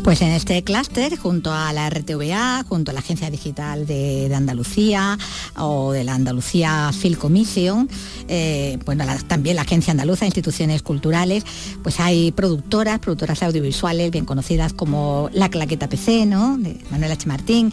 [0.03, 5.17] Pues en este clúster, junto a la RTVA, junto a la Agencia Digital de, Andalucía
[5.57, 7.89] o de la Andalucía Film Commission,
[8.27, 11.43] eh, bueno, también la Agencia Andaluza, instituciones culturales,
[11.81, 16.57] pues hay productoras, productoras audiovisuales bien conocidas como La Claqueta PC, ¿no?
[16.57, 17.27] de Manuel H.
[17.27, 17.71] Martín,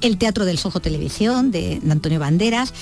[0.00, 2.74] el Teatro del Sojo Televisión de, Antonio Banderas,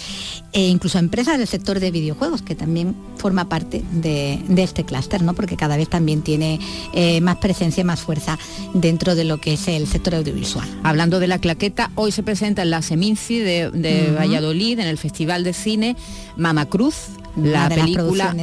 [0.53, 5.35] e incluso empresas del sector de videojuegos, que también forma parte de, este clúster, ¿no?
[5.35, 6.59] porque cada vez también tiene
[6.94, 8.38] eh, más presencia, más fuerza
[8.81, 10.67] dentro de lo que es el sector audiovisual.
[10.83, 15.45] Hablando de la claqueta, hoy se presenta en la Seminci de, Valladolid, en el Festival
[15.45, 15.97] de Cine,
[16.37, 16.95] Mama Cruz,
[17.37, 18.35] la película,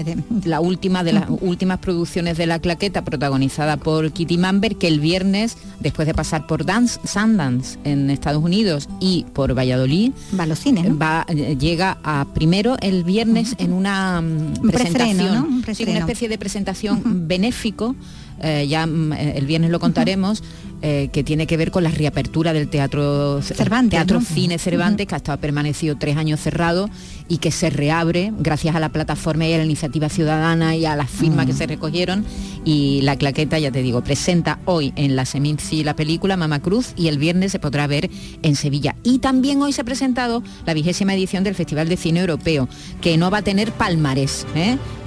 [0.46, 5.00] la última de las últimas producciones de la claqueta, protagonizada por Kitty Mamber, que el
[5.00, 10.48] viernes, después de pasar por Dance, Sundance en Estados Unidos y por Valladolid, va a
[10.48, 16.30] los cines, va, eh, llega a primero el viernes en una mm, presentación, una especie
[16.30, 17.96] de presentación benéfico
[18.42, 20.44] eh, ya mm, eh, el viernes lo contaremos,
[20.82, 25.16] eh, que tiene que ver con la reapertura del teatro Cervantes, teatro cine Cervantes, que
[25.16, 26.90] ha estado permanecido tres años cerrado
[27.28, 30.96] y que se reabre gracias a la plataforma y a la iniciativa ciudadana y a
[30.96, 32.26] las firmas que se recogieron.
[32.64, 36.94] Y la claqueta, ya te digo, presenta hoy en la Seminci la película Mama Cruz
[36.96, 38.10] y el viernes se podrá ver
[38.42, 38.96] en Sevilla.
[39.04, 42.68] Y también hoy se ha presentado la vigésima edición del Festival de Cine Europeo,
[43.02, 44.46] que no va a tener palmarés,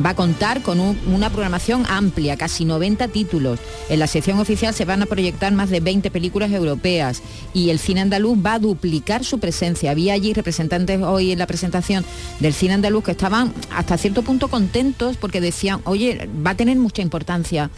[0.05, 3.59] va a contar con una programación amplia, casi 90 títulos.
[3.89, 7.23] En la sección oficial se van a proyectar más de 20 películas europeas
[7.55, 9.91] y el cine andaluz va a duplicar su presencia.
[9.91, 12.05] Había allí representantes hoy en la presentación
[12.41, 16.77] del cine andaluz que estaban hasta cierto punto contentos porque decían, oye, va a tener
[16.79, 17.71] mucha importancia.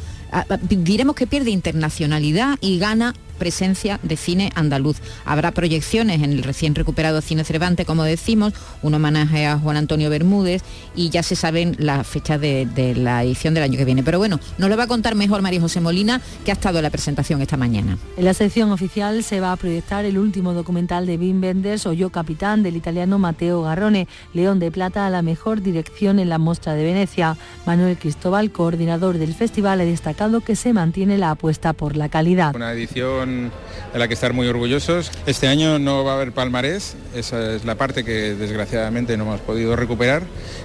[0.69, 4.99] Diremos que pierde internacionalidad y gana presencia de cine andaluz.
[5.25, 10.09] Habrá proyecciones en el recién recuperado Cine Cervantes, como decimos, un homenaje a Juan Antonio
[10.11, 10.63] Bermúdez
[10.95, 14.05] y ya se saben las fechas de, la edición del año que viene.
[14.05, 16.85] Pero bueno, nos lo va a contar mejor María José Molina, que ha estado en
[16.85, 17.99] la presentación esta mañana.
[18.17, 21.93] En la sección oficial se va a proyectar el último documental de Wim Wenders o
[21.93, 26.39] Yo Capitán del italiano Matteo Garrone, León de Plata a la mejor dirección en la
[26.39, 27.37] Mostra de Venecia.
[27.67, 32.55] Manuel Cristóbal, coordinador del festival, ha destacado que se mantiene la apuesta por la calidad.
[32.55, 35.11] Una edición de la que estar muy orgullosos.
[35.27, 39.41] Este año no va a haber palmarés, esa es la parte que desgraciadamente no hemos
[39.41, 40.23] podido recuperar,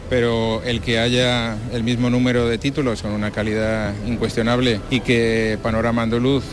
[0.10, 5.58] pero el que haya el mismo número de títulos con una calidad incuestionable y que
[5.62, 6.44] Panorama Andaluz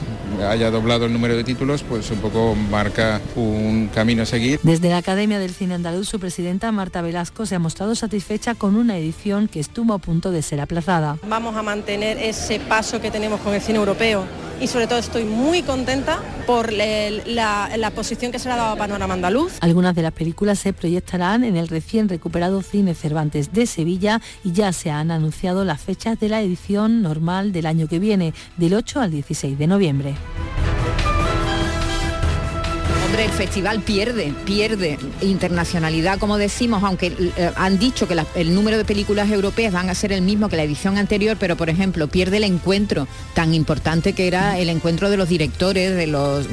[0.48, 4.61] haya doblado el número de títulos, pues un poco marca un camino a seguir.
[4.62, 8.77] Desde la Academia del Cine Andaluz, su presidenta Marta Velasco se ha mostrado satisfecha con
[8.77, 11.18] una edición que estuvo a punto de ser aplazada.
[11.29, 14.25] Vamos a mantener ese paso que tenemos con el cine europeo
[14.61, 16.02] y sobre todo estoy muy contenta
[16.47, 19.55] por la, posición que se le ha dado a Panorama Andaluz.
[19.61, 24.53] Algunas de las películas se proyectarán en el recién recuperado Cine Cervantes de Sevilla y
[24.53, 28.75] ya se han anunciado las fechas de la edición normal del año que viene, del
[28.75, 30.15] 8 al 16 de noviembre
[33.20, 38.85] el festival pierde, pierde internacionalidad, como decimos, aunque eh, han dicho que el número de
[38.85, 42.38] películas europeas van a ser el mismo que la edición anterior, pero por ejemplo pierde
[42.38, 46.46] el encuentro tan importante que era el encuentro de los directores, de los,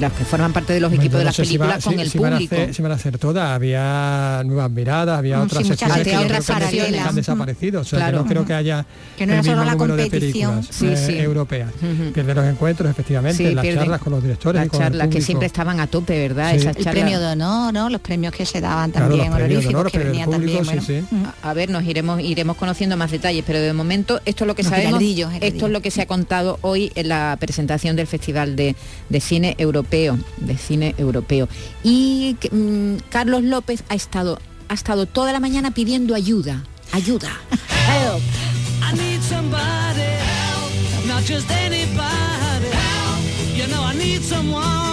[0.00, 2.56] los que forman parte de los equipos de las películas con el público.
[2.72, 7.80] se van a hacer todas, había nuevas miradas, había mm, otras sesiones que, han desaparecido,
[7.82, 8.84] o sea, que no creo que haya
[9.16, 11.70] que no el mismo número de películas eh, europeas.
[12.12, 14.60] Pierde los encuentros, efectivamente, las charlas con los directores.
[14.60, 16.50] Las charlas que siempre estaban a tope tope, ¿verdad?
[16.52, 16.56] Sí.
[16.58, 17.88] Esas El premio de honor, ¿no?
[17.90, 20.82] Los premios que se daban Claro, también, de honoríficos, honor, que venían público, también.
[20.82, 21.32] sí, bueno.
[21.32, 21.38] sí.
[21.42, 24.62] A ver, nos iremos iremos conociendo más detalles, pero de momento esto es lo que
[24.62, 24.98] Los sabemos.
[25.00, 28.76] giraldillos, Esto es lo que se ha contado hoy en la presentación del Festival de,
[29.08, 31.48] de Cine Europeo, de Cine Europeo.
[31.82, 37.28] Y mm, Carlos López ha estado ha estado toda la mañana pidiendo ayuda, ayuda.
[37.88, 38.22] Help.
[38.82, 43.56] I need somebody help, not just anybody help.
[43.56, 44.89] You know I need someone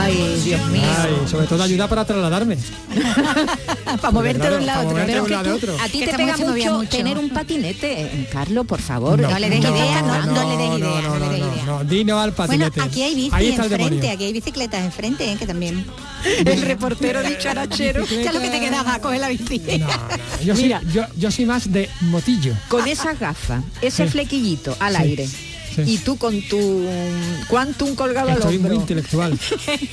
[0.00, 0.82] Ay, Dios mío.
[0.98, 2.56] Ay, sobre todo ayuda para trasladarme.
[4.00, 5.36] para moverte claro, de un lado a otro.
[5.38, 5.76] a tú- otro.
[5.80, 6.88] A ti te pega mucho, mucho.
[6.96, 9.20] tener un patinete, Carlos, por favor.
[9.20, 10.12] No le des ¿Qué te idea, no,
[10.48, 11.64] le des idea, no, no le des no, idea.
[11.66, 12.80] no, Dino al Bueno, patinete.
[12.80, 15.36] aquí hay bici Ahí está enfrente, aquí hay bicicletas enfrente, ¿eh?
[15.36, 15.84] que también.
[16.44, 18.04] El reportero dicharachero.
[18.22, 19.60] Ya lo que te quedaba, coger la bici.
[20.44, 20.80] Yo, soy, Mira.
[20.92, 22.54] yo, yo soy más de motillo.
[22.68, 24.10] Con esas gafas, ese Sí.
[24.12, 25.02] flequillito al Sí.
[25.02, 25.28] aire.
[25.74, 25.82] Sí.
[25.86, 26.86] Y tú con tu
[27.48, 28.80] quantum colgado al Estoy muy hombro.
[28.82, 29.38] intelectual.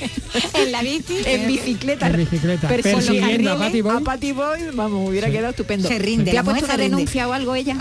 [0.54, 1.18] en la bici.
[1.24, 2.06] En bicicleta.
[2.08, 2.68] En bicicleta.
[2.68, 3.96] Persiguiendo a Patty Boy.
[3.96, 5.32] A Patty Boy, vamos, hubiera Sí.
[5.32, 5.88] quedado estupendo.
[5.88, 7.76] Se rinde, ¿Te ha puesto una denuncia o algo ella?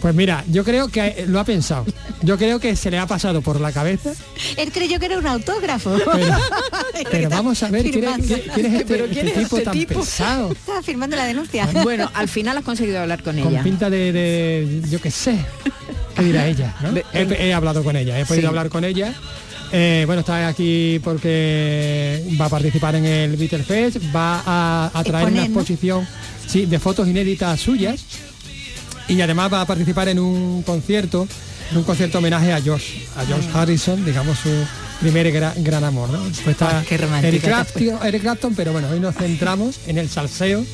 [0.00, 1.84] Pues mira, yo creo que lo ha pensado.
[2.22, 4.12] Yo creo que se le ha pasado por la cabeza.
[4.56, 5.96] Él creyó que era un autógrafo.
[7.10, 8.26] Pero vamos a ver quién es, Firmando.
[8.54, 10.00] quién- es este, Pero ¿quién este es tipo este tan tipo?
[10.00, 10.52] pesado.
[10.52, 11.68] Estaba firmando la denuncia.
[11.82, 13.62] Bueno, al final has conseguido hablar con Con ella.
[13.62, 15.36] pinta de, de- yo qué sé.
[16.14, 16.74] ¿Qué dirá ella?
[16.82, 16.90] no?
[17.12, 18.46] He, he hablado con ella, he podido Sí.
[18.46, 19.12] hablar con ella.
[19.74, 25.02] Eh, bueno, está aquí porque va a participar en el Beatle Fest, va a, a
[25.04, 25.60] traer una Exponer, ¿no?
[25.60, 26.08] exposición
[26.46, 28.04] sí, de fotos inéditas suyas
[29.08, 31.26] y además va a participar en un concierto,
[31.70, 33.62] en un concierto homenaje a George, a George Ah.
[33.62, 34.50] Harrison, digamos su
[35.02, 36.08] primer gra- gran amor.
[36.10, 36.24] ¿no?
[36.24, 40.08] Después está qué romántica Eric Clapton, Eric Clapton, pero bueno, hoy nos centramos en el
[40.08, 40.64] salseo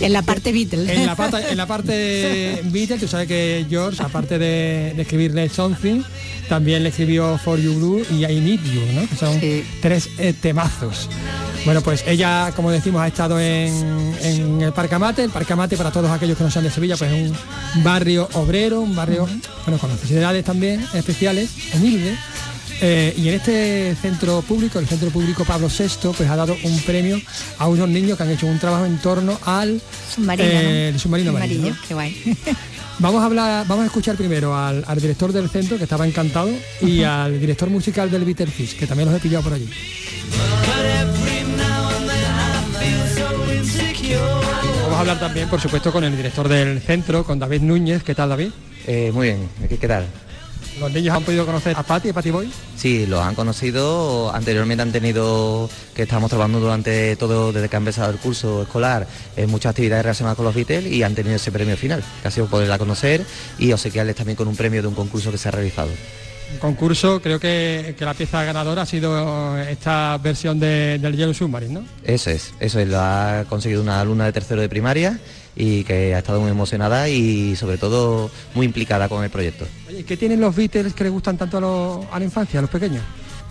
[0.00, 0.88] En la parte Beatles.
[0.90, 5.48] en la, pata- en la parte Beatles, tú sabes que George, aparte de, de escribirle
[5.48, 6.02] Something,
[6.48, 9.08] también le escribió For You Blue y I Need You, ¿no?
[9.08, 9.64] Que son Sí.
[9.80, 11.08] tres eh, temazos.
[11.64, 15.22] Bueno, pues ella, como decimos, ha estado en, en el Parque Amate.
[15.24, 17.30] El Parque Amate, para todos aquellos que no sean de Sevilla, pues es
[17.76, 19.28] un barrio obrero, un barrio
[19.66, 22.16] bueno, con necesidades también especiales, humilde.
[22.82, 26.80] Eh, y en este centro público, el centro público Pablo VI, pues ha dado un
[26.80, 27.20] premio
[27.58, 29.80] a unos niños que han hecho un trabajo en torno al
[30.14, 30.58] Submarino, ¿no?
[30.60, 31.76] eh, el submarino Amarillo, marino.
[31.76, 31.88] ¿no?
[31.88, 32.36] qué guay.
[33.00, 36.50] Vamos a hablar, vamos a escuchar primero al, al director del centro, que estaba encantado,
[36.82, 39.70] y al director musical del Bitter Fish, que también los he pillado por allí.
[44.82, 48.02] Vamos a hablar también, por supuesto, con el director del centro, con David Núñez.
[48.02, 48.50] ¿Qué tal, David?
[48.86, 50.04] Eh, muy bien, ¿qué, qué tal?
[50.80, 52.50] ¿Los niños han podido conocer a Patty, a Patty Boy?
[52.74, 57.78] Sí, los han conocido, anteriormente han tenido, que estamos trabajando durante todo, desde que ha
[57.78, 61.52] empezado el curso escolar, en muchas actividades relacionadas con los Beatles y han tenido ese
[61.52, 63.24] premio final, que ha sido poderla conocer
[63.58, 65.90] y obsequiarles también con un premio de un concurso que se ha realizado.
[66.52, 71.34] Un concurso, creo que, que la pieza ganadora ha sido esta versión de- del Yellow
[71.34, 71.84] Submarine, ¿no?
[72.04, 75.20] Eso es, eso es, lo ha conseguido una alumna de tercero de primaria
[75.56, 79.66] y que ha estado muy emocionada y sobre todo muy implicada con el proyecto.
[79.88, 82.62] Oye, ¿qué tienen los Beatles que les gustan tanto a, los- a la infancia, a
[82.62, 83.02] los pequeños?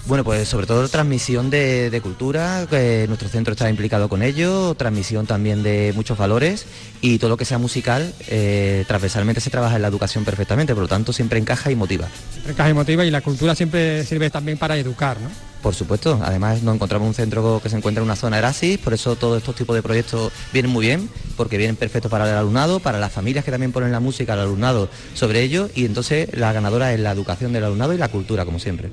[0.06, 4.74] Bueno, pues sobre todo transmisión de, de cultura, que nuestro centro está implicado con ello,
[4.76, 6.66] transmisión también de muchos valores
[7.02, 10.84] y todo lo que sea musical, eh, transversalmente se trabaja en la educación perfectamente, por
[10.84, 12.08] lo tanto siempre encaja y motiva.
[12.48, 15.30] Encaja emotiva y la cultura siempre sirve también para educar, ¿no?
[15.62, 18.94] Por supuesto, además nos encontramos un centro que se encuentra en una zona Erasis, por
[18.94, 22.80] eso todos estos tipos de proyectos vienen muy bien, porque vienen perfectos para el alumnado,
[22.80, 26.54] para las familias que también ponen la música al alumnado sobre ello y entonces la
[26.54, 28.90] ganadora es la educación del alumnado y la cultura, como siempre.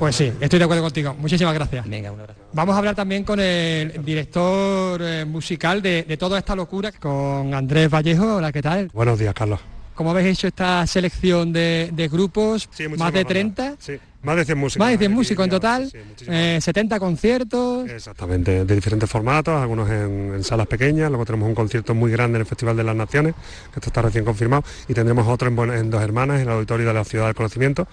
[0.00, 1.14] Pues sí, estoy de acuerdo contigo.
[1.18, 1.86] Muchísimas gracias.
[1.86, 2.40] Venga, un abrazo.
[2.54, 7.52] Vamos a hablar también con el director eh, musical de, de toda esta locura, con
[7.52, 8.36] Andrés Vallejo.
[8.36, 8.88] Hola, ¿qué tal?
[8.94, 9.60] Buenos días, Carlos.
[9.94, 12.66] ¿Cómo habéis hecho esta selección de, de grupos?
[12.96, 13.74] más de 30.
[13.78, 14.78] Sí, más de 100 músicos.
[14.84, 16.36] Más de 100 aquí, músicos en total, sí, muchísimos.
[16.38, 17.88] eh, 70 conciertos.
[17.88, 22.36] Exactamente, de diferentes formatos, algunos en, en salas pequeñas, luego tenemos un concierto muy grande
[22.36, 23.34] en el Festival de las Naciones,
[23.72, 26.94] que esto está recién confirmado, y tendremos otro en Dos Hermanas, en el Auditorio de
[26.94, 27.88] la Ciudad del Conocimiento,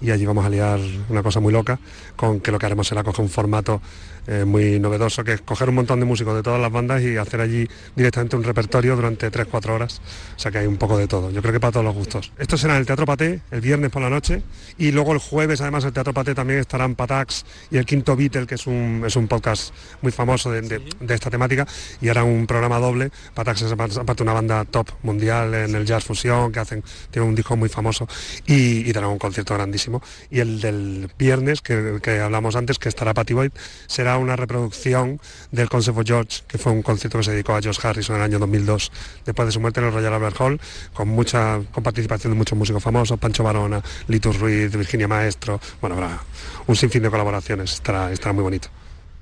[0.00, 1.78] y allí vamos a liar una cosa muy loca,
[2.16, 3.80] con que lo que haremos será coger un formato
[4.26, 7.16] eh, muy novedoso, que es coger un montón de músicos de todas las bandas y
[7.16, 10.00] hacer allí directamente un repertorio durante 3-4 horas,
[10.36, 12.32] o sea que hay un poco de todo, yo creo que para todos los gustos.
[12.38, 14.42] Esto será en el Teatro Paté, el viernes por la noche,
[14.78, 18.46] y luego el jueves además el Teatro Paté también estarán Patax y el Quinto Beatle,
[18.46, 21.66] que es un, es un podcast muy famoso de, de- de esta temática,
[22.00, 23.10] y harán un programa doble.
[23.34, 27.34] Patax es aparte una banda top mundial en el jazz fusión, que hacen, tiene un
[27.34, 28.06] disco muy famoso,
[28.46, 30.02] y, y darán un concierto grandísimo.
[30.30, 33.50] Y el del viernes, que, que hablamos antes, que estará Patty Boyd,
[33.86, 35.20] será una reproducción
[35.50, 38.22] del Concert of George, que fue un concierto que se dedicó a George Harrison en
[38.22, 38.92] el año 2002,
[39.24, 40.60] después de su muerte en el Royal Albert Hall,
[40.92, 45.96] con mucha con participación de muchos músicos famosos, Pancho Barona, Litus Ruiz, Virginia Maestro, bueno,
[45.96, 46.18] habrá
[46.66, 48.68] un sinfín de colaboraciones, estará, estará muy bonito.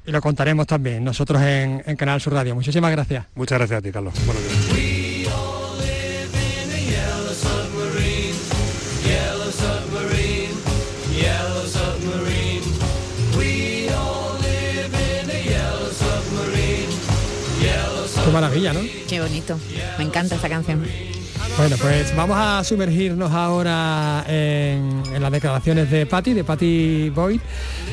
[0.07, 2.55] Y lo contaremos también nosotros en, en Canal Sur Radio.
[2.55, 3.27] Muchísimas gracias.
[3.35, 4.15] Muchas gracias a ti, Carlos.
[4.25, 4.90] Buenos días.
[18.31, 18.81] Qué maravilla, ¿no?
[19.09, 19.59] Qué bonito.
[19.99, 20.85] Me encanta esta canción.
[21.57, 27.41] Bueno, pues vamos a sumergirnos ahora en, en las declaraciones de Patty, de Patty Boyd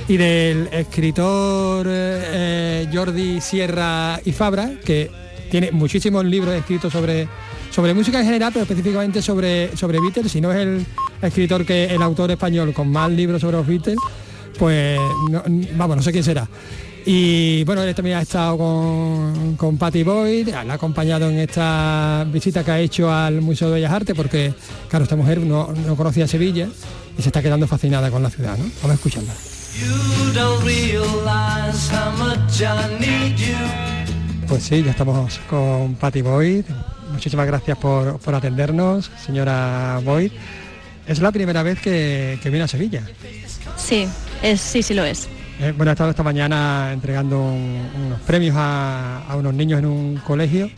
[0.07, 5.09] y del escritor eh, Jordi Sierra y Fabra, que
[5.49, 7.27] tiene muchísimos libros escritos sobre,
[7.71, 10.85] sobre música en general, pero específicamente sobre, sobre Beatles, si no es el
[11.19, 13.97] escritor que el autor español con más libros sobre los Beatles,
[14.59, 14.99] pues
[15.31, 15.43] no-
[15.75, 16.47] vamos, no sé quién será.
[17.09, 22.25] Y bueno, él también ha estado con, con Patty Boyd, la ha acompañado en esta
[22.29, 24.53] visita que ha hecho al Museo de Bellas Artes, porque
[24.89, 26.67] claro, esta mujer no, no conocía Sevilla
[27.17, 28.65] y se está quedando fascinada con la ciudad, ¿no?
[28.81, 29.33] Vamos a escucharla.
[29.79, 34.47] You don't realize how much I need you.
[34.49, 36.65] Pues sí, ya estamos con Patty Boyd.
[37.13, 40.33] Muchísimas gracias por, por atendernos, señora Boyd.
[41.07, 43.01] Es la primera vez que, que viene a Sevilla.
[43.77, 44.09] Sí,
[44.43, 45.29] es, sí, sí lo es.
[45.59, 49.85] Eh, bueno, he estado esta mañana entregando un- unos premios a, a unos niños en
[49.85, 50.69] un colegio.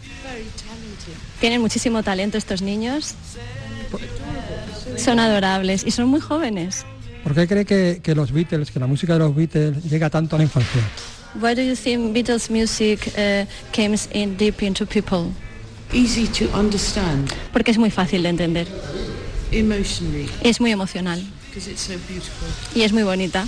[1.39, 3.15] Tienen muchísimo talento estos niños.
[4.97, 6.85] Son adorables y son muy jóvenes.
[7.23, 10.35] ¿Por qué cree que, que los Beatles, que la música de los Beatles llega tanto
[10.35, 10.81] a la infancia?
[11.41, 15.31] Why do you think Beatles music uh, comes in deep into people?
[15.93, 18.67] Easy to understand Porque es muy fácil de entender.
[19.51, 22.47] emotionally Es muy emocional because it's so beautiful.
[22.75, 23.45] y es muy bonita.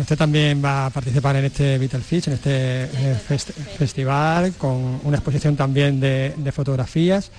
[0.00, 2.88] Usted también va a participar en este Beatles Fest, en este
[3.28, 7.30] fest- festival, con una exposición también de, fotografías.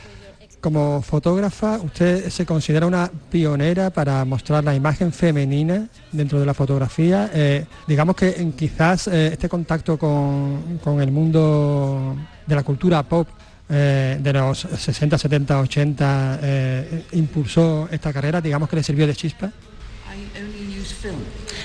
[0.62, 6.54] Como fotógrafa, ¿usted se considera una pionera para mostrar la imagen femenina dentro de la
[6.56, 7.30] fotografía?
[7.34, 12.16] Eh, digamos que quizás eh, este contacto con, con el mundo
[12.48, 13.28] de la cultura pop
[13.70, 19.16] eh, de los 60, 70, 80 eh, impulsó esta carrera, digamos que le sirvió de
[19.16, 19.52] chispa.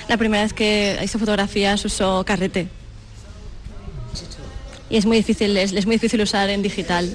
[0.07, 2.67] La primera vez que hizo fotografías usó carrete.
[4.89, 7.09] Y es muy difícil, es, es muy difícil usar en digital.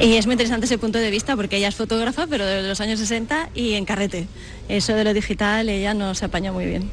[0.00, 2.80] Y es muy interesante ese punto de vista porque ella es fotógrafa, pero de los
[2.80, 4.28] años 60 y en carrete.
[4.68, 6.90] Eso de lo digital ella no se apaña muy bien.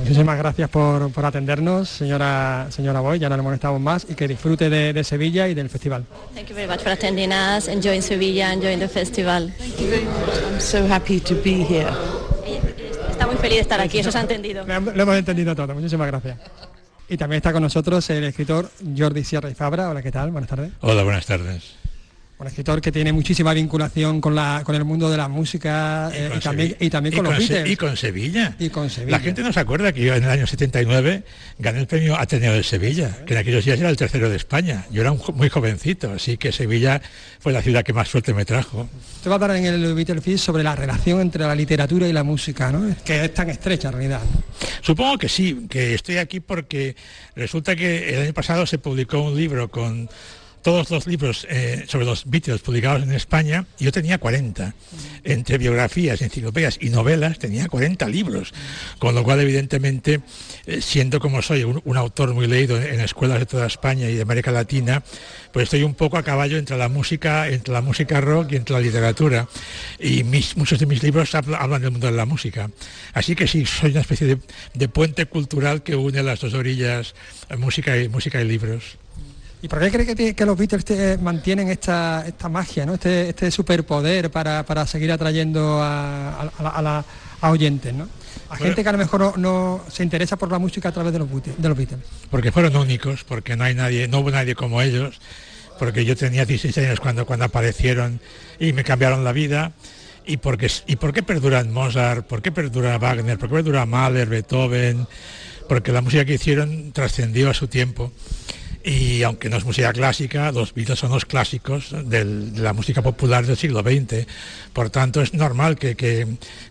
[0.00, 4.26] Muchísimas gracias por, por atendernos, señora señora Boy, ya no le molestamos más y que
[4.26, 6.04] disfrute de, de Sevilla y del festival.
[6.34, 9.52] Thank you very much for attending us, enjoying Sevilla, enjoying the festival.
[9.58, 10.42] Thank you very much.
[10.52, 11.90] I'm so happy to be here.
[13.10, 14.66] Está muy feliz de estar aquí, eso se ha entendido.
[14.66, 16.38] Lo hemos- lo hemos entendido todo, muchísimas gracias.
[17.08, 19.90] Y también está con nosotros el escritor Jordi Sierra y Fabra.
[19.90, 20.30] Hola, ¿qué tal?
[20.30, 20.72] Buenas tardes.
[20.80, 21.74] Hola, buenas tardes.
[22.40, 26.28] Un escritor que tiene muchísima vinculación con, la, con el mundo de la música eh,
[26.28, 27.70] y, con también, y también y con los con Beatles.
[27.70, 28.56] y con Sevilla.
[28.58, 29.18] Y con Sevilla.
[29.18, 31.22] La gente no se acuerda que yo en el año 79
[31.58, 34.86] gané el premio Ateneo de Sevilla, que en aquellos días era el tercero de España.
[34.90, 37.02] Yo era un muy jovencito, así que Sevilla
[37.40, 38.88] fue la ciudad que más suerte me trajo.
[39.16, 42.24] Usted va a hablar en el Beatles sobre la relación entre la literatura y la
[42.24, 42.96] música, ¿no?
[43.04, 44.22] Que es tan estrecha en realidad.
[44.80, 46.96] Supongo que sí, que estoy aquí porque
[47.36, 50.08] resulta que el año pasado se publicó un libro con
[50.62, 54.74] todos los libros eh, sobre los Beatles publicados en España, yo tenía 40.
[55.24, 58.52] Entre biografías, enciclopedias y novelas tenía 40 libros,
[58.98, 60.20] con lo cual evidentemente,
[60.66, 64.22] eh, siendo como soy un, autor muy leído en escuelas de toda España y de
[64.22, 65.02] América Latina,
[65.52, 68.74] pues estoy un poco a caballo entre la música, entre la música rock y entre
[68.74, 69.48] la literatura.
[69.98, 72.70] Y muchos de mis libros habla- hablan del mundo de la música.
[73.12, 74.38] Así que sí, soy una especie de,
[74.74, 77.14] de puente cultural que une las dos orillas,
[77.48, 78.99] eh, música y, música y libros.
[79.62, 82.94] ¿Y por qué cree que, los Beatles te- mantienen esta, esta magia, ¿no?
[82.94, 87.04] este, este superpoder para, para seguir atrayendo a, a- a la- a la-
[87.42, 87.92] a oyentes?
[87.92, 88.04] ¿no?
[88.04, 88.08] A
[88.56, 88.64] Bueno.
[88.64, 91.18] gente que a lo mejor no, no se interesa por la música a través de
[91.18, 92.00] los, Beatles- de los Beatles.
[92.30, 95.20] porque fueron únicos, porque no hay nadie, no hubo nadie como ellos,
[95.78, 98.20] porque yo tenía 16 años cuando, cuando aparecieron
[98.58, 99.72] y me cambiaron la vida.
[100.26, 104.28] Y porque y por qué perduran Mozart, por qué perdura Wagner, por qué perdura Mahler,
[104.28, 105.06] Beethoven,
[105.68, 108.12] porque la música que hicieron trascendió a su tiempo.
[108.82, 112.24] Y aunque no es música clásica, los Beatles son los clásicos de
[112.56, 114.26] la música popular del siglo XX.
[114.72, 116.26] Por tanto, es normal que,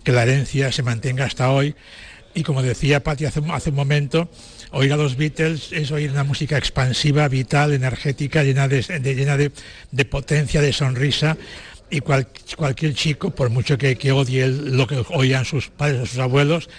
[0.06, 1.76] la herencia se mantenga hasta hoy.
[2.34, 4.30] Y como decía Patti hace, un- momento,
[4.72, 10.74] oír a los Beatles es oír una música expansiva, vital, energética, llena de, potencia, de
[10.74, 11.38] sonrisa.
[11.92, 16.20] y cual- cualquier chico, por mucho que, odie lo que oían sus padres o sus
[16.20, 16.70] abuelos,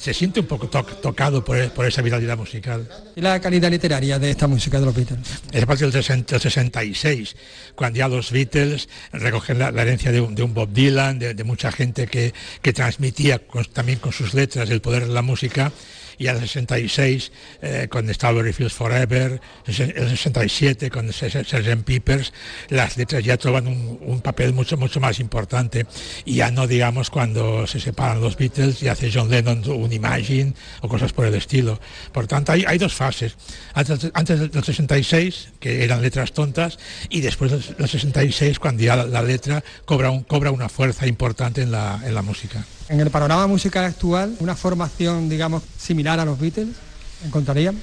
[0.00, 2.88] se siente un poco to- tocado por, por esa viralidad musical.
[3.14, 5.20] ¿Y la calidad literaria de esta música de los Beatles?
[5.52, 7.36] Es a partir del 60 del 66,
[7.74, 11.34] cuando ya los Beatles recogen la, la herencia de un, de un Bob Dylan, de,
[11.34, 15.22] de mucha gente que, que transmitía con- también con sus letras el poder de la
[15.22, 15.70] música.
[16.20, 21.82] Y al 66, eh, con Strawberry Fields Forever, el 67, con Sgt.
[21.82, 22.34] Peppers,
[22.68, 25.86] las letras ya toman un, papel mucho, mucho más importante.
[26.26, 30.52] Y ya no digamos cuando se separan los Beatles y hace John Lennon un Imagine
[30.82, 31.80] o cosas por el estilo.
[32.12, 33.36] Por tanto, hay, dos fases.
[33.72, 39.06] Antes, antes del 66, que eran letras tontas, y después del 66, cuando ya la,
[39.06, 42.62] la letra cobra, un, cobra una fuerza importante en la, en la música.
[42.90, 46.68] En el panorama musical actual, una formación, digamos, similar a los Beatles,
[47.24, 47.78] ¿encontrarían?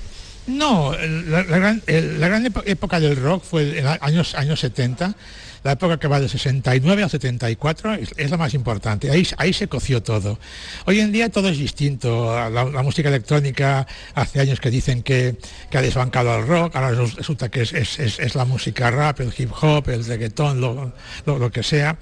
[0.48, 5.16] No, la, gran, la gran época del rock fue en los años, años 70,
[5.64, 9.68] la época que va del 69 al 74 es, la más importante, ahí, ahí se
[9.68, 10.40] coció todo.
[10.86, 15.38] Hoy en día todo es distinto, la, música electrónica hace años que dicen que,
[15.70, 19.20] que ha desbancado al rock, ahora resu- resulta que es, es- es- la música rap,
[19.22, 20.94] el hip hop, el reggaetón, lo-
[21.26, 21.98] lo que sea.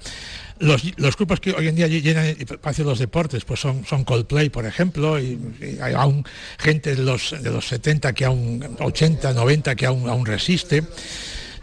[0.58, 3.84] Los, los grupos que hoy en día llenan el espacio de los deportes pues son,
[4.04, 5.38] Coldplay, por ejemplo, y,
[5.82, 6.24] hay aún
[6.58, 10.82] gente de los, de los 70 que aún, 80, 90 que aún, resiste.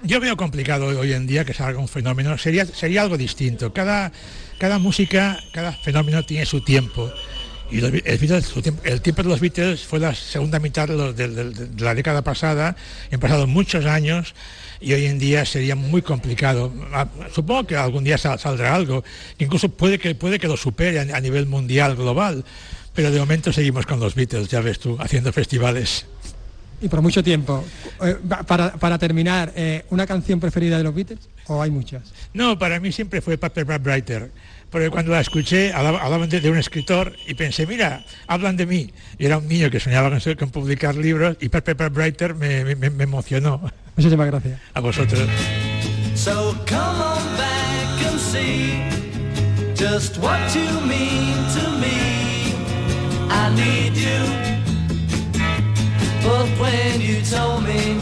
[0.04, 3.74] Yo veo complicado hoy- en día que salga un fenómeno, sería, sería algo distinto.
[3.74, 4.12] Cada,
[4.60, 7.12] cada música, cada fenómeno tiene su tiempo.
[7.72, 8.20] Y el,
[9.02, 12.76] tiempo- de los Beatles fue la segunda mitad de, la década pasada,
[13.12, 14.36] han pasado muchos años
[14.84, 16.72] y hoy en día sería muy complicado.
[16.92, 19.04] Ah, Supongo que algún día sal- saldrá algo,
[19.40, 22.44] incluso puede que, puede que lo supere a, a nivel mundial, global,
[22.94, 26.06] pero de momento seguimos con los Beatles, ya ves tú, haciendo festivales.
[26.82, 27.64] Y por mucho tiempo.
[28.04, 31.20] Eh, para, para terminar, eh, ¿una canción preferida de los Beatles?
[31.48, 32.02] ¿O hay muchas?
[32.34, 34.32] No, para mí siempre fue Paper Writer,
[34.74, 38.66] porque cuando la escuché hablaba- hablaban de, de un escritor y pensé, mira, hablan de
[38.66, 38.92] mí.
[39.20, 42.76] Y era un niño que soñaba con, con publicar libros y Paper Bag Writer me,
[42.76, 43.62] me- me emocionó.
[43.96, 44.60] Muchísimas gracias.
[44.74, 45.22] A vosotros.
[46.16, 48.82] So come on back and see
[49.76, 52.56] just what you mean to me.
[53.30, 54.22] I need you.
[56.24, 58.00] But when you told me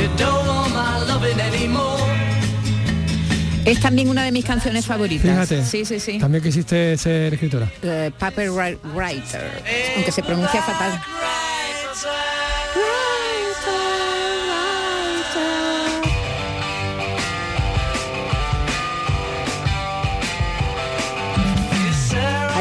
[0.00, 2.01] you don't want my loving anymore.
[3.64, 5.22] Es también una de mis canciones favoritas.
[5.30, 5.64] Fíjate.
[5.64, 6.18] Sí, sí, sí.
[6.18, 7.70] También quisiste ser escritora.
[7.82, 9.62] Eh, Paper Wri- Writer,
[9.96, 11.00] aunque se pronuncia fatal.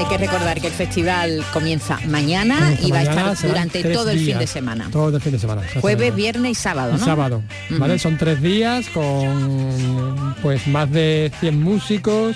[0.01, 4.09] Hay que recordar que el festival comienza mañana Comienza y va a estar durante todo
[4.09, 4.89] el fin de semana.
[4.91, 5.61] Todo el fin de semana.
[5.79, 7.99] Jueves, viernes y sábado, sábado, ¿vale?
[7.99, 12.35] Son tres días con pues más de 100 músicos,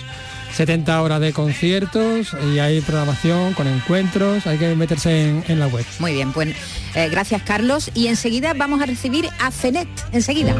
[0.53, 5.65] 70 horas de conciertos y hay programación con encuentros, hay que meterse en, en la
[5.65, 5.85] web.
[5.97, 6.49] Muy bien, pues
[6.93, 7.89] eh, gracias Carlos.
[7.95, 10.53] Y enseguida vamos a recibir a Fenet, enseguida.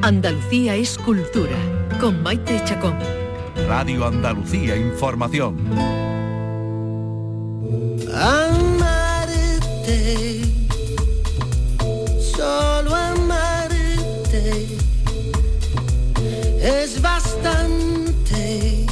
[0.00, 1.56] Andalucía es cultura,
[2.00, 3.25] con Maite Chacón.
[3.68, 5.56] Radio Andalucía Información.
[8.14, 9.62] Amarte,
[12.20, 14.66] solo amarte
[16.62, 18.86] es bastante.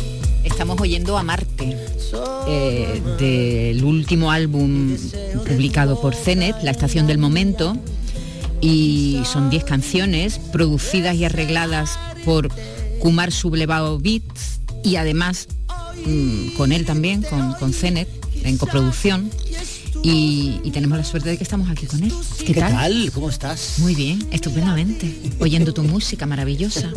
[0.45, 1.77] Estamos oyendo a Marte,
[2.47, 4.97] eh, del último álbum
[5.47, 7.77] publicado por Cenet, La Estación del Momento,
[8.61, 12.49] y son 10 canciones producidas y arregladas por
[13.05, 15.47] Kumar Sublevado Beats y además
[16.07, 18.09] mm, con él también, con, con Cenet,
[18.43, 19.31] en coproducción.
[20.03, 22.13] Y, y tenemos la suerte de que estamos aquí con él.
[22.39, 22.73] ¿Qué, ¿Qué tal?
[22.73, 23.11] tal?
[23.13, 23.75] ¿Cómo estás?
[23.79, 25.15] Muy bien, estupendamente.
[25.39, 26.91] Oyendo tu música maravillosa.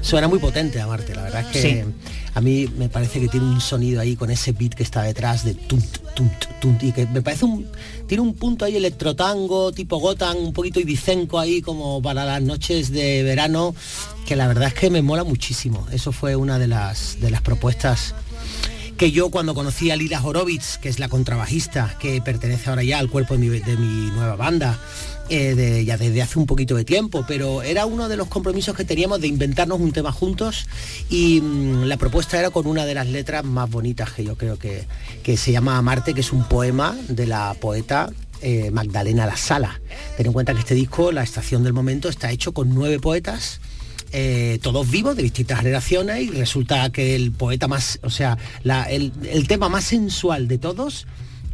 [0.00, 1.90] Suena muy potente a Marte, la verdad es que Sí.
[2.34, 5.44] a mí me parece que tiene un sonido ahí con ese beat que está detrás
[5.44, 7.66] de tunt, tunt, tunt, y que me parece un
[8.08, 12.90] tiene un punto ahí electrotango tipo Gotan, un poquito ibicenco ahí como para las noches
[12.92, 13.74] de verano,
[14.26, 15.86] que la verdad es que me mola muchísimo.
[15.92, 18.14] Eso fue una de las de las propuestas
[18.96, 22.98] que yo cuando conocí a Lila Horowitz, que es la contrabajista, que pertenece ahora ya
[22.98, 24.78] al cuerpo de mi, nueva banda,
[25.28, 28.74] eh, de- ya desde hace un poquito de tiempo, pero era uno de los compromisos
[28.74, 30.66] que teníamos de inventarnos un tema juntos
[31.10, 34.58] y mm, la propuesta era con una de las letras más bonitas que yo creo
[34.58, 34.86] que,
[35.22, 38.08] que se llama Marte, que es un poema de la poeta
[38.40, 39.78] eh, Magdalena La Sala.
[40.16, 43.60] Ten en cuenta que este disco, La Estación del Momento, está hecho con nueve poetas
[44.12, 48.84] eh, todos vivos de distintas generaciones y resulta que el poeta más, o sea, la-
[48.90, 51.06] el, el tema más sensual de todos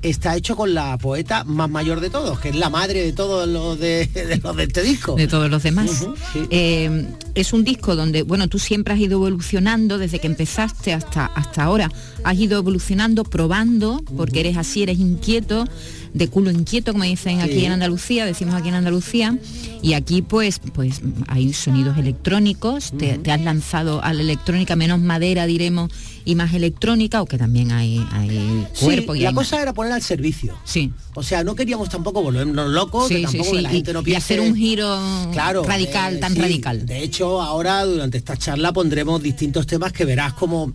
[0.02, 3.46] está hecho con la poeta más mayor de todos, que es la madre de todos
[3.48, 5.14] los de, de los de este disco.
[5.14, 5.90] de todos los demás.
[6.32, 6.40] Sí.
[6.50, 11.26] Eh, es un disco donde, bueno, tú siempre has ido evolucionando desde que empezaste hasta,
[11.26, 11.88] hasta ahora.
[12.24, 15.66] Has ido evolucionando, probando, porque eres así, eres inquieto,
[16.14, 19.38] de culo inquieto, como dicen aquí en Andalucía, decimos aquí en Andalucía.
[19.80, 25.00] Y aquí pues, pues hay sonidos electrónicos, te, te has lanzado a la electrónica, menos
[25.00, 25.90] madera, diremos,
[26.24, 29.72] y más electrónica, o que también hay, hay Sí, cuerpo y la hay cosa era
[29.72, 30.54] poner al servicio.
[30.64, 30.92] Sí.
[31.14, 33.74] O sea, no queríamos tampoco volvernos locos, Sí, que sí, tampoco sí, que la y-
[33.76, 34.34] gente no y piense...
[34.34, 35.32] hacer un giro
[35.64, 36.40] radical, tan sí.
[36.40, 36.86] radical.
[36.86, 40.72] De hecho, ahora durante esta charla pondremos distintos temas que verás como,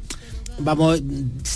[0.59, 1.01] vamos,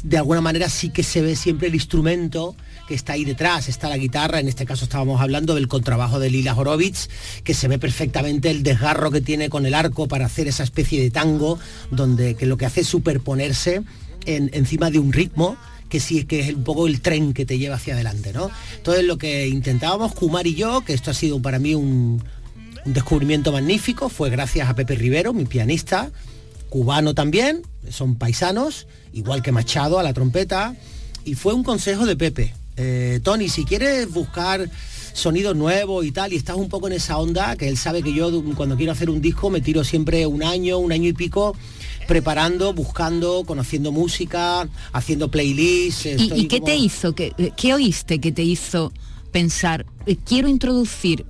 [0.04, 2.56] de alguna manera sí que se ve siempre el instrumento
[2.88, 6.30] que está ahí detrás, está la guitarra, en este caso estábamos hablando del contrabajo de
[6.30, 7.10] Lila Horowitz,
[7.44, 11.02] que se ve perfectamente el desgarro que tiene con el arco para hacer esa especie
[11.02, 11.58] de tango,
[11.90, 13.82] donde que lo que hace es superponerse
[14.26, 15.56] en- encima de un ritmo
[15.90, 18.50] que sí que es un poco el tren que te lleva hacia adelante, ¿no?
[18.78, 22.24] Entonces lo que intentábamos, Kumar y yo, que esto ha sido para mí un,
[22.86, 26.10] un descubrimiento magnífico, fue gracias a Pepe Rivero, mi pianista,
[26.72, 30.74] cubano también, son paisanos, igual que Machado a la trompeta,
[31.26, 32.54] y fue un consejo de Pepe.
[32.78, 34.70] Eh, Tony, si quieres buscar
[35.12, 38.14] sonidos nuevos y tal, y estás un poco en esa onda, que él sabe que
[38.14, 41.58] yo cuando quiero hacer un disco me tiro siempre un año, un año y pico
[42.08, 46.06] preparando, buscando, conociendo música, haciendo playlists.
[46.06, 47.14] ¿Y, qué como- te hizo?
[47.14, 48.94] ¿Qué, eh, qué oíste que te hizo
[49.34, 51.26] pensar, eh, quiero introducir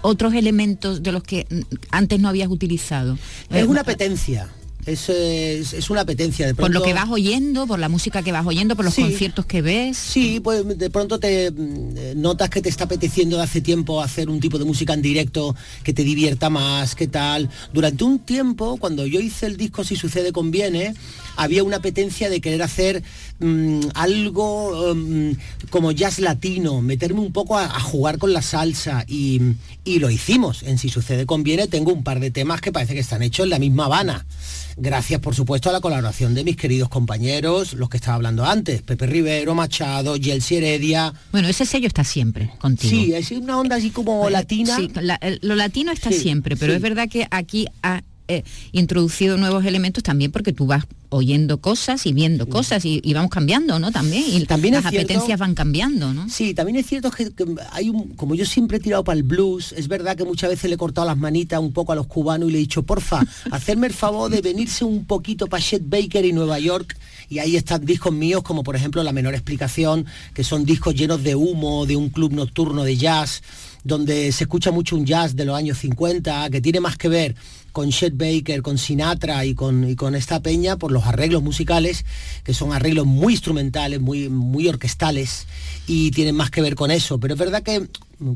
[0.00, 1.46] otros elementos de los que
[1.90, 3.18] antes no habías utilizado?
[3.50, 4.48] Es una apetencia.
[4.86, 8.22] Es, es, es una apetencia de por lo pronto- que vas oyendo, por la música
[8.22, 9.02] que vas oyendo, por los Sí.
[9.02, 9.96] conciertos que ves.
[9.98, 14.30] Sí, pues de pronto te mm, notas que te está apeteciendo de hace tiempo hacer
[14.30, 15.54] un tipo de música en directo
[15.84, 17.50] que te divierta más, qué tal.
[17.72, 20.94] Durante un tiempo, cuando yo hice el disco Si sucede conviene,
[21.42, 23.02] había una apetencia de querer hacer
[23.38, 25.30] mm, algo mm,
[25.70, 29.40] como jazz latino, meterme un poco a, a jugar con la salsa y,
[29.84, 30.62] y lo hicimos.
[30.62, 33.50] En Si sucede conviene tengo un par de temas que parece que están hechos en
[33.50, 34.26] la misma Habana.
[34.76, 38.82] Gracias, por supuesto, a la colaboración de mis queridos compañeros, los que estaba hablando antes,
[38.82, 41.12] Pepe Rivero, Machado, Yelsi Heredia.
[41.32, 42.90] Bueno, ese sello está siempre contigo.
[42.90, 44.76] Sí, es una onda así como latina.
[44.76, 46.76] Sí, la- lo latino está Sí, siempre, pero sí.
[46.76, 52.06] es verdad que aquí ha eh, introducido nuevos elementos también porque tú vas oyendo cosas
[52.06, 53.90] y viendo cosas y, y vamos cambiando, ¿no?
[53.90, 54.22] También.
[54.28, 56.28] Y También las cierto- apetencias van cambiando, ¿no?
[56.28, 59.24] Sí, también es cierto que, que hay un, como yo siempre he tirado para el
[59.24, 62.06] blues, es verdad que muchas veces le he cortado las manitas un poco a los
[62.06, 65.82] cubanos y le he dicho, porfa, hacerme el favor de venirse un poquito para Chet
[65.84, 66.96] Baker y Nueva York
[67.28, 71.24] y ahí están discos míos como por ejemplo La Menor Explicación, que son discos llenos
[71.24, 73.42] de humo, de un club nocturno de jazz,
[73.82, 77.34] donde se escucha mucho un jazz de los años 50, que tiene más que ver
[77.72, 82.04] con Chet Baker, con Sinatra y con, y con esta peña por los arreglos musicales,
[82.44, 85.46] que son arreglos muy instrumentales, muy, muy orquestales
[85.86, 87.18] y tienen más que ver con eso.
[87.18, 87.88] Pero es verdad que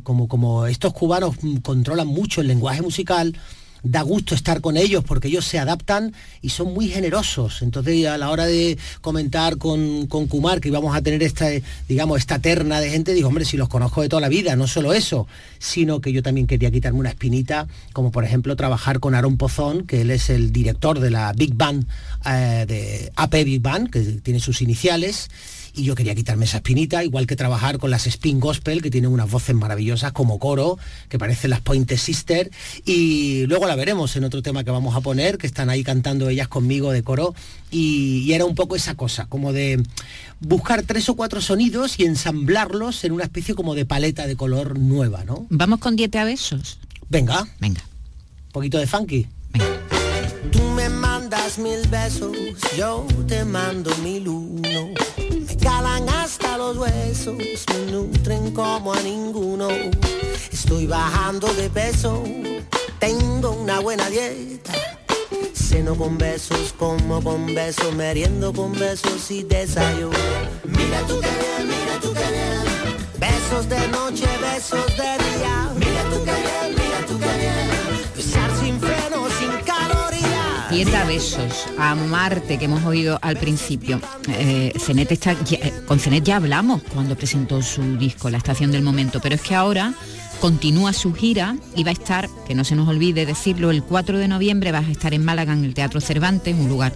[0.02, 3.36] como, como estos cubanos controlan mucho el lenguaje musical,
[3.84, 6.12] da gusto estar con ellos porque ellos se adaptan
[6.42, 7.62] y son muy generosos.
[7.62, 11.46] Entonces a la hora de comentar con, con Kumar que íbamos a tener esta,
[11.88, 14.66] digamos, esta terna de gente, digo, hombre, si los conozco de toda la vida, no
[14.66, 15.28] solo eso,
[15.58, 19.86] sino que yo también quería quitarme una espinita, como por ejemplo trabajar con Aaron Pozón,
[19.86, 21.86] que él es el director de la Big Band,
[22.26, 25.28] eh, de AP Big Band, que tiene sus iniciales,
[25.74, 29.10] y yo quería quitarme esa espinita, igual que trabajar con las Spin Gospel, que tienen
[29.10, 32.50] unas voces maravillosas como coro, que parecen las Pointer Sister,
[32.84, 36.28] y luego la veremos en otro tema que vamos a poner, que están ahí cantando
[36.28, 37.34] ellas conmigo de coro,
[37.70, 39.82] y, y era un poco esa cosa, como de
[40.40, 44.78] buscar tres o cuatro sonidos y ensamblarlos en una especie como de paleta de color
[44.78, 45.46] nueva, ¿no?
[45.50, 46.78] Vamos con diete a besos.
[47.08, 47.46] Venga.
[47.60, 47.82] Venga.
[48.46, 49.26] Un poquito de funky.
[50.52, 52.36] Tú me mandas mil besos,
[52.76, 54.90] yo te mando mil uno.
[55.60, 59.68] Calan hasta los huesos, me nutren como a ninguno.
[60.52, 62.22] Estoy bajando de peso,
[62.98, 64.72] tengo una buena dieta.
[65.52, 70.18] Ceno con besos, como con besos, meriendo con besos y desayuno.
[70.64, 72.96] Mira qué bien, mira qué bien.
[73.18, 75.72] Besos de noche, besos de día.
[75.76, 76.83] Mira tú qué
[80.82, 80.86] calorías.
[80.86, 84.00] Dieta a besos, a Marte, que hemos oído al principio.
[84.28, 88.70] Eh, Cenet está, ya- eh, con Cenet ya hablamos cuando presentó su disco, La Estación
[88.72, 89.94] del Momento, pero es que ahora
[90.40, 94.18] continúa su gira y va a estar, que no se nos olvide decirlo, el 4
[94.18, 96.92] de noviembre vas a estar en Málaga en el Teatro Cervantes, un lugar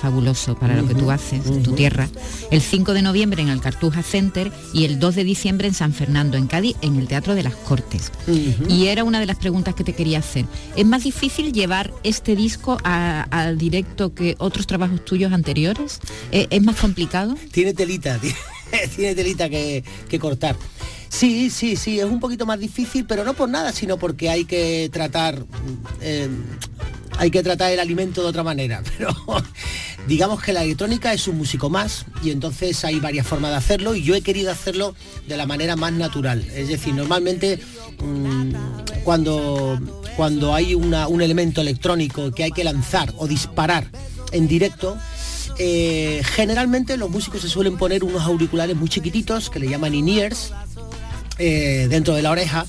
[0.00, 2.08] fabuloso para lo que tú haces, tu tierra.
[2.50, 5.92] El 5 de noviembre en el Cartuja Center y el 2 de diciembre en San
[5.92, 8.12] Fernando, en Cádiz, en el Teatro de las Cortes.
[8.68, 10.44] Y era una de las preguntas que te quería hacer.
[10.76, 16.00] ¿Es más difícil llevar este disco a- al directo que otros trabajos tuyos anteriores?
[16.30, 17.34] ¿Es, es más complicado?
[17.52, 18.34] Tiene telita, ti-
[18.96, 20.56] tiene telita que, que cortar.
[21.08, 24.44] Sí, sí, sí, es un poquito más difícil, pero no por nada, sino porque hay
[24.44, 25.44] que tratar,
[26.02, 26.28] eh,
[27.18, 28.82] hay que tratar el alimento de otra manera.
[28.98, 29.14] Pero
[30.06, 33.94] digamos que la electrónica es un músico más y entonces hay varias formas de hacerlo
[33.94, 34.94] y yo he querido hacerlo
[35.26, 36.44] de la manera más natural.
[36.54, 37.58] Es decir, normalmente
[38.02, 38.52] mm,
[39.04, 39.78] cuando,
[40.16, 43.88] cuando hay una- un elemento electrónico que hay que lanzar o disparar
[44.32, 44.96] en directo,
[45.58, 50.52] eh, generalmente los músicos se suelen poner unos auriculares muy chiquititos que le llaman in-ears
[51.38, 52.66] eh, dentro de la oreja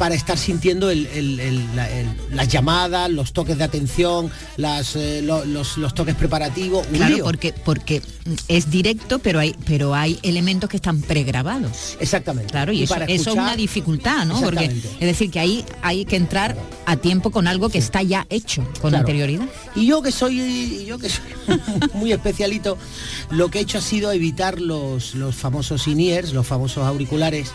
[0.00, 4.96] para estar sintiendo el- el- el- la- el- las llamadas, los toques de atención, las,
[4.96, 6.86] eh, lo- los, los toques preparativos.
[6.86, 7.24] Claro, lío.
[7.24, 8.00] porque, porque
[8.48, 11.98] es directo, pero hay, pero hay elementos que están pregrabados.
[12.00, 12.50] Exactamente.
[12.50, 14.40] Claro, y, Y eso, es una dificultad, ¿no?
[14.40, 18.26] Porque, es decir, que ahí hay que entrar a tiempo con algo que está ya
[18.30, 18.96] hecho con Claro.
[19.00, 19.44] anterioridad.
[19.74, 21.20] Y yo que soy y yo que soy
[21.92, 22.78] muy especialito,
[23.30, 27.50] lo que he hecho ha sido evitar los, los famosos in-ears, los famosos auriculares,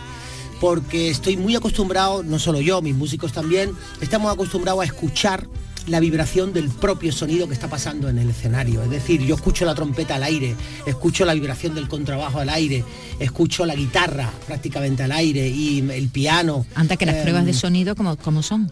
[0.65, 3.69] porque estoy muy acostumbrado, no solo yo, mis músicos también,
[4.01, 5.47] estamos acostumbrados a escuchar
[5.85, 8.81] la vibración del propio sonido que está pasando en el escenario.
[8.81, 10.55] Es decir, yo escucho la trompeta al aire,
[10.87, 12.83] escucho la vibración del contrabajo al aire,
[13.19, 16.65] escucho la guitarra prácticamente al aire y el piano.
[16.73, 18.71] Anda que las Em, pruebas de sonido como, como son.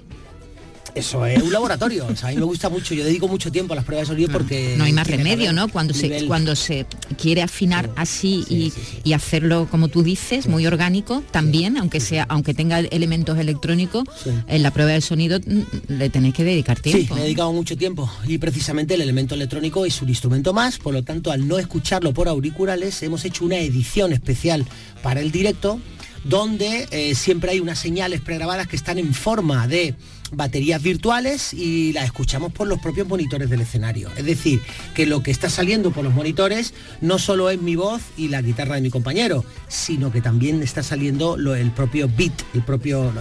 [0.95, 2.05] Eso es un laboratorio.
[2.07, 2.93] O sea, a mí me gusta mucho.
[2.93, 4.75] Yo dedico mucho tiempo a las pruebas de sonido porque...
[4.77, 5.67] No hay más remedio, ¿no?
[5.67, 6.85] Cuando se, cuando se
[7.19, 8.71] quiere afinar así y,
[9.03, 14.03] y hacerlo, como tú dices, muy orgánico, también, aunque sea, aunque tenga elementos electrónicos,
[14.47, 15.61] en la prueba de sonido mm,
[15.93, 17.15] le tenéis que dedicar Sí, tiempo.
[17.15, 20.93] me he dedicado mucho tiempo y precisamente el elemento electrónico es un instrumento más, por
[20.93, 24.65] lo tanto al no escucharlo por auriculares hemos hecho una edición especial
[25.01, 25.79] para el directo
[26.23, 29.95] donde eh, siempre hay unas señales pregrabadas que están en forma de
[30.35, 34.09] baterías virtuales y las escuchamos por los propios monitores del escenario.
[34.17, 34.61] Es decir,
[34.95, 38.41] que lo que está saliendo por los monitores no solo es mi voz y la
[38.41, 43.11] guitarra de mi compañero, sino que también está saliendo lo- el propio beat, el propio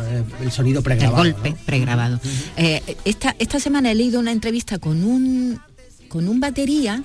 [0.43, 1.23] el sonido el pregrabado.
[1.25, 1.57] golpe ¿no?
[1.67, 2.21] pregrabado.
[2.57, 5.61] Eh, esta, esta semana he leído una entrevista con un
[6.13, 7.03] con un batería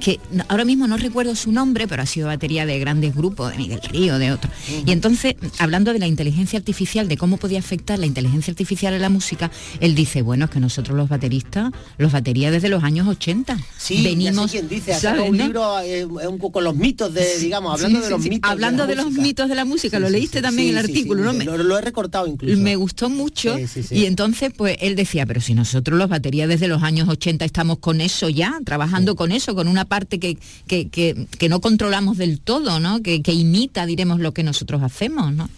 [0.00, 3.56] que ahora mismo no recuerdo su nombre, pero ha sido batería de grandes grupos, de
[3.56, 4.52] Miguel Río, de otros.
[4.86, 9.00] Y entonces, hablando de la inteligencia artificial, de cómo podía afectar la inteligencia artificial en
[9.00, 9.50] la música,
[9.80, 13.56] él dice, bueno, es que nosotros los bateristas, los baterías desde los años 80.
[13.78, 15.44] Sí, venimos, quién dice, ¿sabes, un no?
[15.44, 18.28] libro eh, un poco con los mitos de, digamos, Sí, hablando sí, de los sí.
[18.28, 18.50] mitos.
[18.50, 20.84] Hablando de, los mitos de la música, Sí, lo sí, leíste sí, también sí, el
[20.84, 21.32] sí, artículo, sí, ¿no?
[21.32, 22.58] Me- Lo, lo he recortado incluso.
[22.60, 23.94] me gustó mucho Sí, sí, sí.
[23.96, 27.78] y entonces pues él decía, pero si nosotros los baterías desde los años 80 estamos
[27.78, 30.36] con eso ya, trabajando con eso, con una parte que,
[30.66, 33.02] que, que- que no controlamos del todo, ¿no?
[33.02, 35.48] Que, que imita, diremos, lo que nosotros hacemos, ¿no?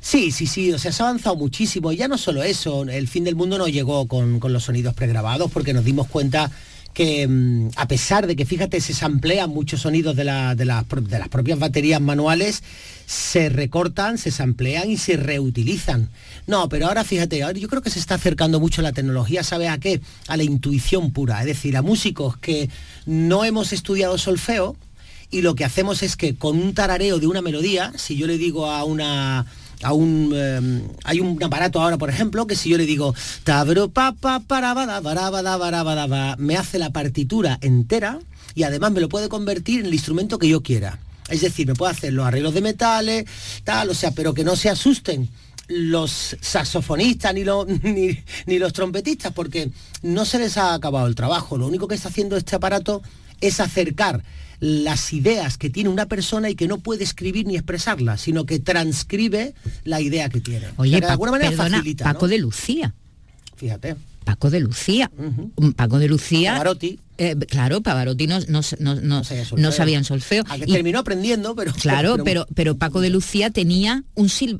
[0.00, 1.90] Sí, sí, sí, o sea, se ha avanzado muchísimo.
[1.90, 4.94] Y ya no solo eso, el fin del mundo no llegó con, con los sonidos
[4.94, 6.50] pregrabados porque nos dimos cuenta
[6.96, 10.64] que mm, a pesar de que, fíjate, se samplean muchos sonidos de, de las, de
[11.18, 12.62] las propias baterías manuales,
[13.04, 16.08] se recortan, se samplean y se reutilizan.
[16.46, 19.68] No, pero ahora fíjate, ahora yo creo que se está acercando mucho la tecnología, ¿sabes
[19.68, 20.00] a qué?
[20.26, 22.70] A la intuición pura, es decir, a músicos que
[23.04, 24.74] no hemos estudiado solfeo,
[25.30, 28.38] y lo que hacemos es que con un tarareo de una melodía, si yo le
[28.38, 29.44] digo a una
[29.80, 33.14] eh, hay un aparato ahora por ejemplo que si yo le digo
[33.44, 34.74] tabro pa pa para
[36.38, 38.18] me hace la partitura entera
[38.54, 40.98] y además me lo puede convertir en el instrumento que yo quiera.
[41.28, 43.26] Es decir me puede hacer los arreglos de metales
[43.64, 45.28] tal o sea pero que no se asusten
[45.68, 47.44] los saxofonistas ni
[48.58, 49.70] los trompetistas porque
[50.02, 51.58] no se les ha acabado el trabajo.
[51.58, 53.02] Lo único que está haciendo este aparato
[53.40, 54.22] es acercar
[54.60, 58.58] las ideas que tiene una persona y que no puede escribir ni expresarlas, sino que
[58.58, 59.54] transcribe
[59.84, 60.66] la idea que tiene.
[60.76, 62.30] O Oye, sea, que de alguna manera perdona, facilita, Paco ¿no?
[62.30, 62.94] de Lucía.
[63.56, 63.96] Fíjate.
[64.24, 65.10] Paco de Lucía.
[65.56, 66.52] Un Paco de Lucía.
[66.52, 66.98] Pavarotti.
[67.18, 69.22] eh, claro, Pavarotti no, no, no, no,
[69.56, 70.44] no sabía en solfeo.
[70.48, 71.72] A que Y- terminó aprendiendo, pero...
[71.80, 74.58] Claro, pero, pero Paco de Lucía tenía un sil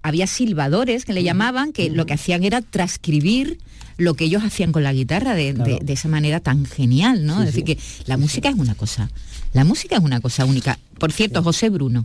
[0.00, 3.58] había silbadores que le llamaban que lo que hacían era transcribir
[3.96, 7.36] lo que ellos hacían con la guitarra de, de- de esa manera tan genial, ¿no?
[7.36, 9.10] Sí, es decir, que la música es una cosa,
[9.52, 10.78] la música es una cosa única.
[10.98, 12.04] Por cierto, José Bruno.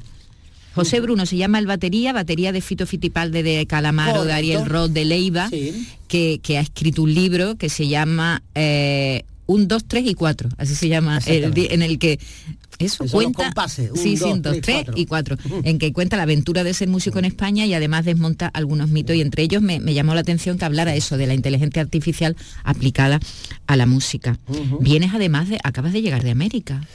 [0.75, 4.35] José Bruno se llama el batería, batería de Fito Fitipalde de Calamaro, de Correcto.
[4.35, 5.49] Ariel Roth de Leiva,
[6.07, 10.47] que, que ha escrito un libro que se llama eh, Un, dos, tres y cuatro,
[10.57, 12.19] así se llama, el en el que
[12.77, 16.73] eso cuenta compases, un, sí, dos, tres, y cuatro, en que cuenta la aventura de
[16.75, 20.13] ser músico en España y además desmonta algunos mitos y entre ellos me, me llamó
[20.13, 23.19] la atención que hablara eso de la inteligencia artificial aplicada
[23.65, 24.37] a la música.
[24.81, 26.87] Vienes además de, acabas de llegar de América.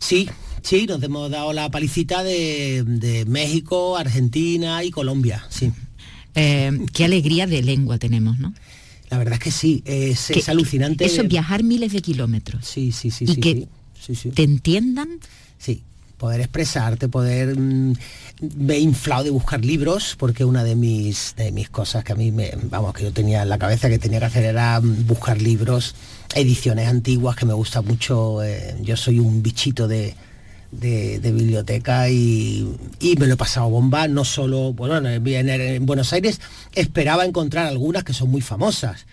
[0.00, 0.28] Sí,
[0.62, 5.70] sí, nos hemos dado la palicita de, de México, Argentina y Colombia, sí.
[6.34, 8.52] Eh, qué alegría de lengua tenemos, ¿no?
[9.10, 11.04] La verdad es que sí, es, Que- es alucinante.
[11.04, 12.64] Eso, viajar miles de kilómetros.
[12.66, 13.68] Sí, sí, sí, y sí, que
[14.14, 15.08] sí, te entiendan.
[15.58, 15.82] Sí.
[16.16, 17.94] poder expresarte, poder mm,
[18.56, 22.14] me he inflado de buscar libros, porque una de mis de mis cosas que a
[22.14, 25.06] mí me, vamos, que yo tenía en la cabeza que tenía que hacer era mm,
[25.06, 25.94] buscar libros,
[26.34, 28.42] ediciones antiguas que me gusta mucho.
[28.42, 30.14] eh, yo soy un bichito de,
[30.72, 32.66] de, de biblioteca y,
[33.00, 36.40] y me lo he pasado bomba, no solo, bueno, en, en- en Buenos Aires
[36.74, 39.06] esperaba encontrar algunas que son muy famosas.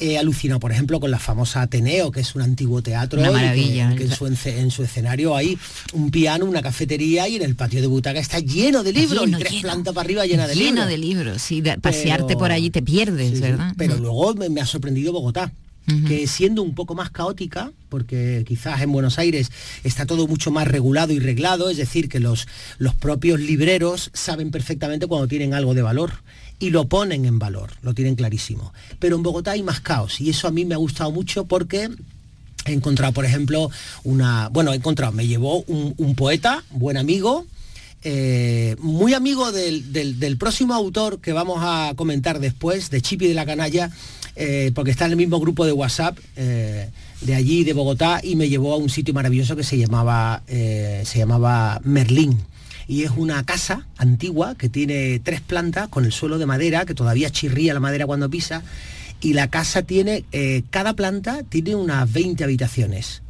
[0.00, 3.18] He alucinado, por ejemplo, con la famosa Ateneo, que es un antiguo teatro.
[3.20, 3.94] Una y que- maravilla.
[3.96, 5.58] que en, su, ence- en su escenario hay
[5.92, 9.38] un piano, una cafetería y en el patio de butaca está lleno de libros, Lleno,
[9.38, 9.62] y tres lleno.
[9.62, 10.88] plantas para arriba llena de Lleno libros.
[10.88, 13.40] de libros, de- pasearte Pero- por allí te pierdes, Sí.
[13.40, 13.72] ¿verdad?
[13.76, 15.52] Pero luego me, me ha sorprendido Bogotá,
[16.06, 19.50] que siendo un poco más caótica, porque quizás en Buenos Aires
[19.84, 22.46] está todo mucho más regulado y reglado, es decir, que los,
[22.78, 26.12] los propios libreros saben perfectamente cuando tienen algo de valor
[26.58, 28.72] y lo ponen en valor, lo tienen clarísimo.
[28.98, 31.88] Pero en Bogotá hay más caos y eso a mí me ha gustado mucho porque
[32.66, 33.70] he encontrado, por ejemplo,
[34.04, 34.48] una...
[34.48, 37.46] Bueno, he encontrado, me llevó un, un poeta, buen amigo,
[38.04, 43.26] eh, muy amigo del, del- del próximo autor que vamos a comentar después, de Chipi
[43.26, 43.90] de la Canalla,
[44.40, 46.90] eh, porque está en el mismo grupo de WhatsApp eh,
[47.22, 51.02] de allí, de Bogotá, y me llevó a un sitio maravilloso que se llamaba, eh,
[51.04, 52.38] se llamaba Merlín.
[52.86, 56.94] Y es una casa antigua que tiene tres plantas con el suelo de madera, que
[56.94, 58.62] todavía chirría la madera cuando pisa,
[59.20, 60.24] y la casa tiene,
[60.70, 63.22] cada planta tiene unas 20 habitaciones.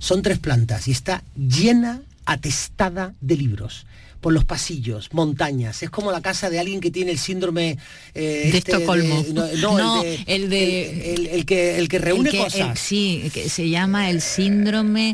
[0.00, 3.86] Son tres plantas y está llena, atestada de libros.
[4.20, 5.82] Por los pasillos, montañas.
[5.82, 7.78] Es como la casa de alguien que tiene el síndrome
[8.14, 9.24] eh, de este Estocolmo.
[9.32, 12.78] no, no, No, el, de, el de- el, el que el que reúne que- cosas.
[12.78, 15.12] sí, que se llama el síndrome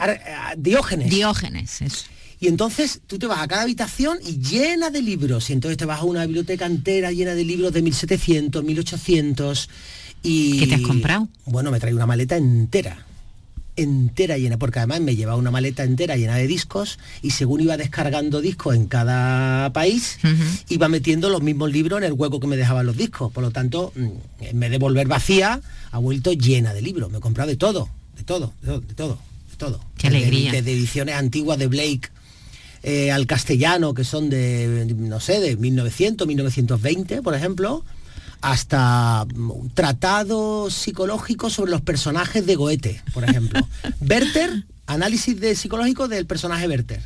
[0.57, 1.11] Diógenes.
[1.11, 2.05] Diógenes, eso.
[2.41, 5.49] Y entonces tú te vas a cada habitación y llena de libros.
[5.51, 9.69] Y entonces te vas a una biblioteca entera llena de libros de 1700, 1800.
[10.25, 11.29] Y, ¿Qué te has comprado?
[11.45, 13.07] Bueno, me trae una maleta entera.
[13.75, 17.77] Entera llena, porque además me llevaba una maleta entera llena de discos y según iba
[17.77, 20.19] descargando discos en cada país,
[20.69, 23.33] iba metiendo los mismos libros en el hueco que me dejaban los discos.
[23.33, 24.09] Por lo tanto, mm,
[24.41, 25.61] en vez de volver vacía,
[25.91, 27.11] ha vuelto llena de libros.
[27.11, 29.19] Me he comprado de todo, de todo, de todo, de todo.
[29.51, 29.81] de todo.
[29.97, 30.53] Qué alegría.
[30.53, 32.11] Desde ediciones antiguas de Blake
[32.83, 37.85] eh, al castellano, que son de, no sé, de 1900, 1920, por ejemplo,
[38.43, 43.67] hasta mm, un tratado psicológico sobre los personajes de Goethe, por ejemplo.
[44.01, 47.01] Werther, análisis de psicológico del personaje Werther.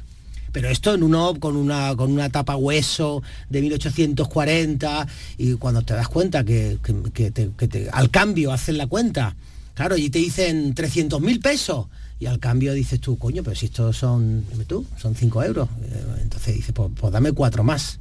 [0.52, 5.06] Pero esto en uno con una con una tapa hueso de 1840
[5.36, 8.86] y cuando te das cuenta que, que- que te- que te- al cambio hacen la
[8.86, 9.36] cuenta,
[9.74, 11.86] claro, y te dicen 300 mil pesos
[12.18, 15.68] y al cambio dices tú, coño, pero si estos son, dime tú, son 5 euros.
[15.82, 17.98] Eh, Entonces dices, pues, pues dame cuatro más.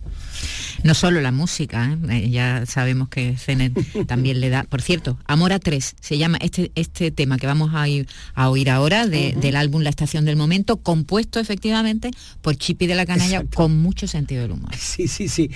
[0.83, 2.23] No solo la música, ¿eh?
[2.25, 3.73] Eh, ya sabemos que Zenet
[4.07, 4.63] también le da.
[4.63, 8.49] Por cierto, Amor a tres se llama este, este tema que vamos a, ir- a
[8.49, 12.11] oír ahora de- del álbum La Estación del Momento, compuesto efectivamente
[12.41, 14.71] por Chipi de la Canalla con mucho sentido del humor.
[14.77, 15.49] Sí, sí, sí.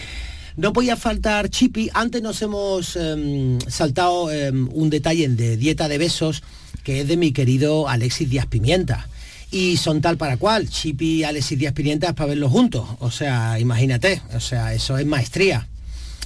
[0.57, 1.89] No podía faltar Chipi.
[1.93, 6.43] Antes nos hemos em, saltado em, un detalle de Dieta de Besos,
[6.89, 9.07] que es de mi querido Alexis Díaz Pimienta.
[9.51, 12.83] Y son tal para cual, Chipi y Alexis Díaz Pimienta para verlos juntos.
[12.97, 15.67] O sea, imagínate, o sea, eso es maestría.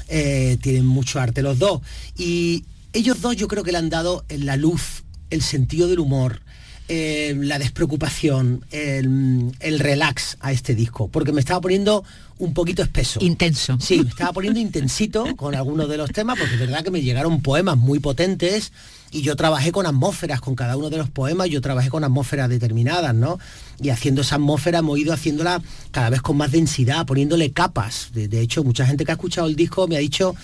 [0.07, 1.81] Eh, tienen mucho arte los dos.
[2.17, 6.39] Y ellos dos yo creo que le han dado la luz, el sentido del humor,
[6.87, 12.05] eh, la despreocupación, el, el relax a este disco, porque me estaba poniendo
[12.39, 13.19] un poquito espeso.
[13.21, 13.77] Intenso.
[13.79, 17.01] Sí, me estaba poniendo intensito con algunos de los temas, porque es verdad que me
[17.01, 18.71] llegaron poemas muy potentes
[19.11, 22.49] y yo trabajé con atmósferas, con cada uno de los poemas, yo trabajé con atmósferas
[22.49, 23.39] determinadas, ¿no?
[23.79, 25.61] Y haciendo esa atmósfera hemos ido haciéndola
[25.91, 28.09] cada vez con más densidad, poniéndole capas.
[28.13, 30.35] De, de hecho, mucha gente que ha escuchado el disco me ha dicho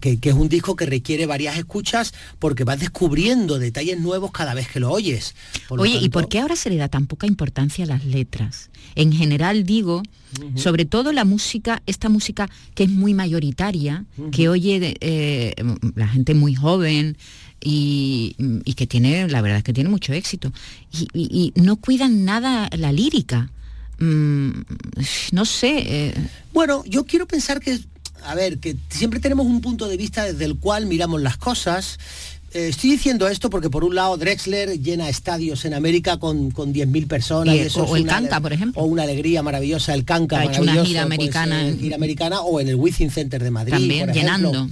[0.00, 4.54] que, que es un disco que requiere varias escuchas porque vas descubriendo detalles nuevos cada
[4.54, 5.34] vez que lo oyes.
[5.68, 8.04] Por lo Oye, ¿y por qué ahora se le da tan poca importancia a las
[8.04, 8.70] letras?
[8.94, 10.02] En general digo,
[10.56, 15.54] sobre todo la música, esta música que es muy mayoritaria, que oye eh,
[15.94, 17.16] la gente muy joven
[17.62, 20.52] y, y que tiene, la verdad es que tiene mucho éxito.
[20.92, 23.50] Y, y- y no cuidan nada la lírica.
[23.98, 24.50] Mm,
[25.32, 25.82] no sé.
[25.86, 26.14] eh,
[26.52, 27.80] Bueno, yo quiero pensar que,
[28.24, 31.98] a ver, que siempre tenemos un punto de vista desde el cual miramos las cosas.
[32.54, 36.72] Eh, estoy diciendo esto porque por un lado Drexler llena estadios en América con, con
[36.72, 37.54] 10.000 personas.
[37.54, 38.80] Y eso o es el ale- por ejemplo.
[38.80, 41.70] O una alegría maravillosa, el Canca Ha hecho una gira pues, americana.
[41.78, 44.66] gira americana o en el Wizzing Center de Madrid, También, por llenando.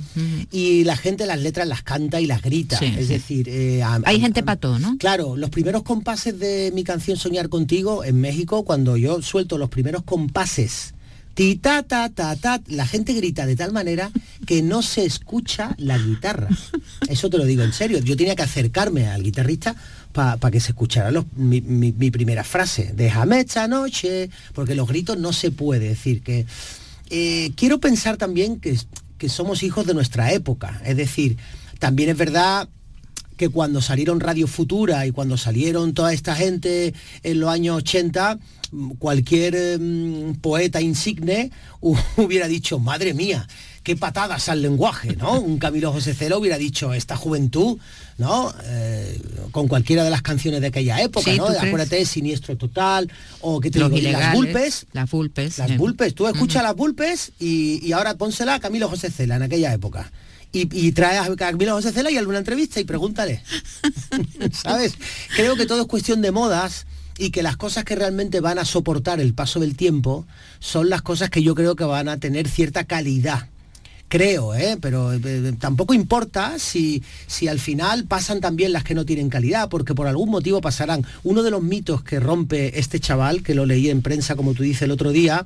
[0.50, 2.78] Y la gente las letras las canta y las grita.
[2.78, 3.12] Sí, es sí.
[3.12, 4.96] decir, eh, a- Hay a- gente todo, ¿no?
[4.96, 9.68] Claro, los primeros compases de mi canción Soñar contigo en México, cuando yo suelto los
[9.68, 10.94] primeros compases
[11.60, 12.60] Ta ta ta.
[12.68, 14.10] La gente grita de tal manera
[14.46, 16.48] que no se escucha la guitarra.
[17.08, 17.98] Eso te lo digo en serio.
[17.98, 19.76] Yo tenía que acercarme al guitarrista
[20.12, 21.60] para que se escuchara los- mi,
[22.10, 22.92] primera frase.
[22.96, 24.30] Déjame esta noche.
[24.54, 26.46] Porque los gritos no se puede decir que.
[27.10, 28.76] Eh, quiero pensar también que,
[29.18, 30.80] que somos hijos de nuestra época.
[30.86, 31.36] Es decir,
[31.78, 32.68] también es verdad
[33.36, 38.36] que cuando salieron Radio Futura y cuando salieron toda esta gente en los años 80,
[38.36, 38.38] mm,
[38.98, 41.50] cualquier mm, poeta insigne
[41.80, 43.46] hu- hubiera dicho, madre mía,
[43.82, 45.38] qué patadas al lenguaje, ¿no?
[45.40, 47.78] Un Camilo José Celo hubiera dicho, esta juventud,
[48.18, 48.52] ¿no?
[48.64, 49.20] Eh,
[49.52, 51.46] con cualquiera de las canciones de aquella época, Sí, ¿no?
[51.46, 53.10] Acuérdate, Siniestro Total,
[53.42, 55.58] o que te digo, y las Bulpes, Las Bulpes.
[55.58, 55.76] las eh.
[55.76, 59.72] Bulpes, tú escuchas las Bulpes y, y ahora pónsela a Camilo José Cela en aquella
[59.72, 60.10] época.
[60.52, 63.42] Y, y trae a Camilo José Cela y alguna entrevista y pregúntale.
[64.52, 64.94] ¿Sabes?
[65.36, 66.86] Creo que todo es cuestión de modas
[67.18, 70.26] y que las cosas que realmente van a soportar el paso del tiempo
[70.58, 73.48] son las cosas que yo creo que van a tener cierta calidad.
[74.08, 74.78] Creo, ¿eh?
[74.80, 79.68] pero eh, tampoco importa si, si al final pasan también las que no tienen calidad,
[79.68, 81.04] porque por algún motivo pasarán.
[81.24, 84.62] Uno de los mitos que rompe este chaval, que lo leí en prensa, como tú
[84.62, 85.44] dices el otro día,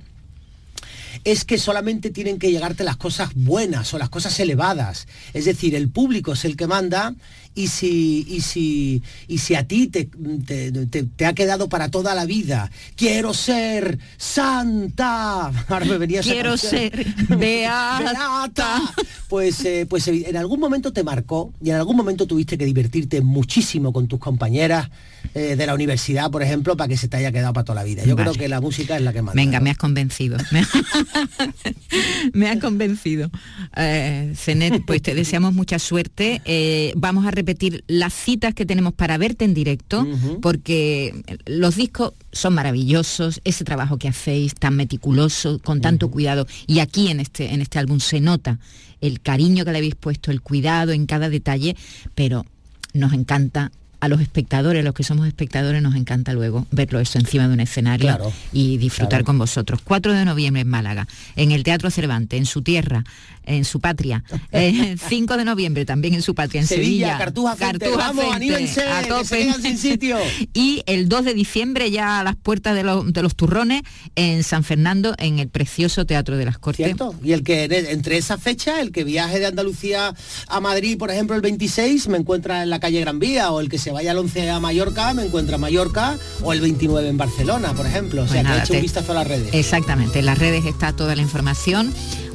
[1.25, 5.07] es que solamente tienen que llegarte las cosas buenas o las cosas elevadas.
[5.33, 7.15] Es decir, el público es el que manda
[7.63, 10.09] y si, y si, y si a ti te,
[10.47, 15.47] te- te- te ha quedado para toda la vida, quiero ser santa.
[15.69, 18.81] Ahora me venía Quiero ser beata.
[19.29, 22.65] Pues, eh, pues evi- en algún momento te marcó y en algún momento tuviste que
[22.65, 24.91] divertirte muchísimo con tus compañeras
[25.35, 27.85] eh, de la universidad, por ejemplo, para que se te haya quedado para toda la
[27.85, 28.03] vida.
[28.05, 28.31] Yo Vale.
[28.31, 29.41] creo que la música es la que manda.
[29.41, 30.37] Venga, me has convencido.
[32.33, 33.31] Me, has convencido.
[33.77, 36.41] Eh, Zenet, pues te deseamos mucha suerte.
[36.45, 37.50] Eh, vamos a repetir
[37.87, 40.07] las citas que tenemos para verte en directo,
[40.43, 41.15] porque
[41.47, 47.09] los discos son maravillosos, ese trabajo que hacéis tan meticuloso, con tanto cuidado, y aquí
[47.09, 48.59] en este, en este álbum se nota
[49.01, 51.77] el cariño que le habéis puesto, el cuidado en cada detalle,
[52.15, 52.45] pero
[52.93, 57.47] nos encanta a los espectadores, los que somos espectadores, nos encanta luego verlo eso encima
[57.49, 59.25] de un escenario Claro, y disfrutar claro.
[59.27, 59.81] con vosotros.
[59.85, 63.05] 4 de noviembre en Málaga, en el Teatro Cervantes, en su tierra,
[63.45, 64.25] en su patria.
[64.53, 67.19] Eh, 5 de noviembre también en su patria, en Sevilla, Sevilla.
[67.19, 69.53] Cartuja Fuente, vamos, Fuente, anímense, a tope.
[69.63, 70.19] sin sitio.
[70.55, 73.83] y el 2 de diciembre ya a las puertas de, los- de los turrones
[74.17, 76.85] en San Fernando, en el precioso Teatro de las Cortes.
[76.87, 77.15] ¿Cierto?
[77.23, 80.15] Y el que entre esa fecha, el que viaje de Andalucía
[80.49, 83.69] a Madrid, por ejemplo, el 26, me encuentra en la calle Gran Vía, o el
[83.69, 87.17] que se vaya al 11 a Mallorca, me encuentra en Mallorca, o el 29 en
[87.17, 88.23] Barcelona, por ejemplo.
[88.23, 89.53] O sea, Pues que nada, eche un vistazo a las redes.
[89.53, 91.93] Exactamente, en las redes está toda la información.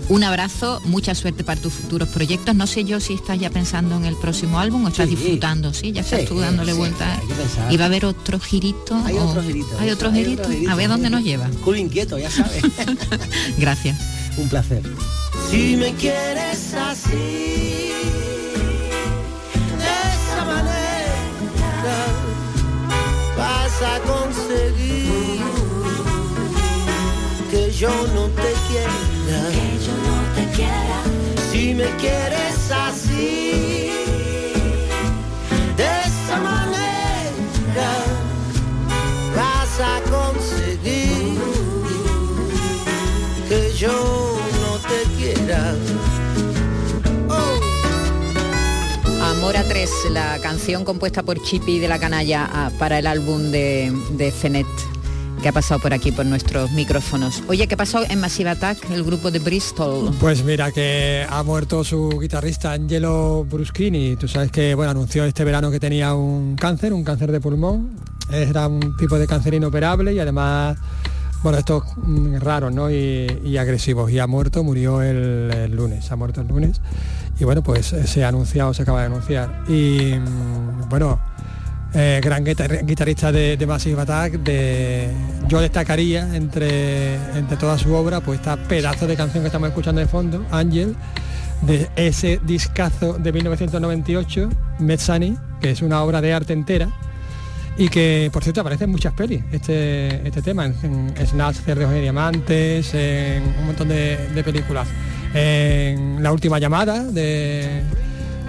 [0.07, 2.53] Un abrazo, mucha suerte para tus futuros proyectos.
[2.53, 5.15] No sé yo si estás ya pensando en el próximo álbum o estás Sí.
[5.15, 5.93] disfrutando, ¿sí?
[5.93, 7.19] Ya estás Sí, tú dándole sí, hay pensar.
[7.73, 8.95] ¿Y va a haber otro girito?
[9.03, 9.67] Hay o- otro girito.
[9.79, 10.47] ¿Hay otro girito?
[10.69, 11.49] A ver dónde nos lleva.
[11.63, 12.61] Culo inquieto, ya sabes.
[13.57, 13.97] Gracias.
[14.37, 14.83] un placer.
[15.49, 17.89] Si me quieres así,
[23.79, 25.41] vas a conseguir
[27.49, 28.93] que yo no te quiera.
[29.51, 30.99] Que yo no te quiera.
[31.51, 33.91] Si me quieres así,
[35.77, 37.91] de esa manera,
[39.35, 40.24] vas a conseguir
[49.45, 53.51] Amor a tres, la canción compuesta por Chipi de la Canalla ah, para el álbum
[53.51, 54.65] de, de Zenet
[55.39, 57.43] que ha pasado por aquí por nuestros micrófonos.
[57.47, 60.11] Oye, ¿qué pasó en Massive Attack, el grupo de Bristol?
[60.19, 64.15] Pues mira que ha muerto su guitarrista Angelo Bruschini.
[64.15, 67.99] Tú sabes que bueno anunció este verano que tenía un cáncer, un cáncer de pulmón.
[68.31, 70.75] Era un tipo de cáncer inoperable y además
[71.43, 72.89] bueno estos mm, raros ¿no?
[72.89, 74.09] y, agresivos.
[74.09, 76.81] Y ha muerto, murió el lunes, ha muerto el lunes.
[77.39, 79.63] Y bueno pues eh, se ha anunciado, se acaba de anunciar.
[79.67, 81.19] Y mm, bueno
[81.93, 85.09] eh, gran guitar- guitarrista de, de Massive Attack, de,
[85.47, 90.01] yo destacaría entre, entre toda su obra, pues esta pedazo de canción que estamos escuchando
[90.01, 90.93] de fondo, Ángel,
[91.61, 96.89] de ese discazo de 1998, Mezzani, que es una obra de arte entera,
[97.77, 100.75] y que por cierto aparece en muchas pelis este, este tema, en,
[101.15, 104.85] en Snatch, Cerdos y Diamantes, en un montón de películas.
[105.37, 107.83] En La Última Llamada de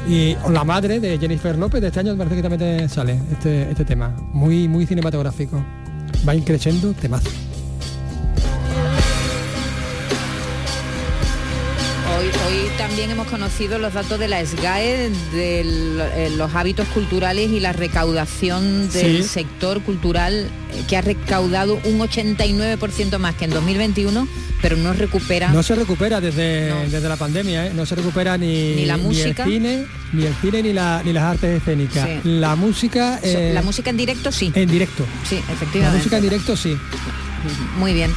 [0.09, 3.85] y La Madre de Jennifer López de este año parece que también sale este, este
[3.85, 4.15] tema.
[4.33, 5.61] Muy, muy cinematográfico.
[6.27, 7.29] Va increciendo temazo.
[12.19, 17.51] Hoy Hoy también hemos conocido los datos de la SGAE de eh, los hábitos culturales
[17.51, 19.29] y la recaudación del Sí.
[19.29, 24.27] sector cultural eh, que ha recaudado un 89% más que en 2021,
[24.63, 27.73] pero no recupera No se recupera desde, desde la pandemia, ¿eh?
[27.75, 29.45] no se recupera ni, Ni la ni música.
[29.45, 32.07] el cine, ni el cine ni, la- ni las artes escénicas.
[32.09, 32.21] Sí.
[32.29, 33.21] La música...
[33.23, 34.51] Eh, la música en directo sí.
[34.55, 35.05] En directo.
[35.29, 35.99] Sí, La efectivamente.
[35.99, 36.77] música en directo sí.
[37.79, 38.11] Muy bien.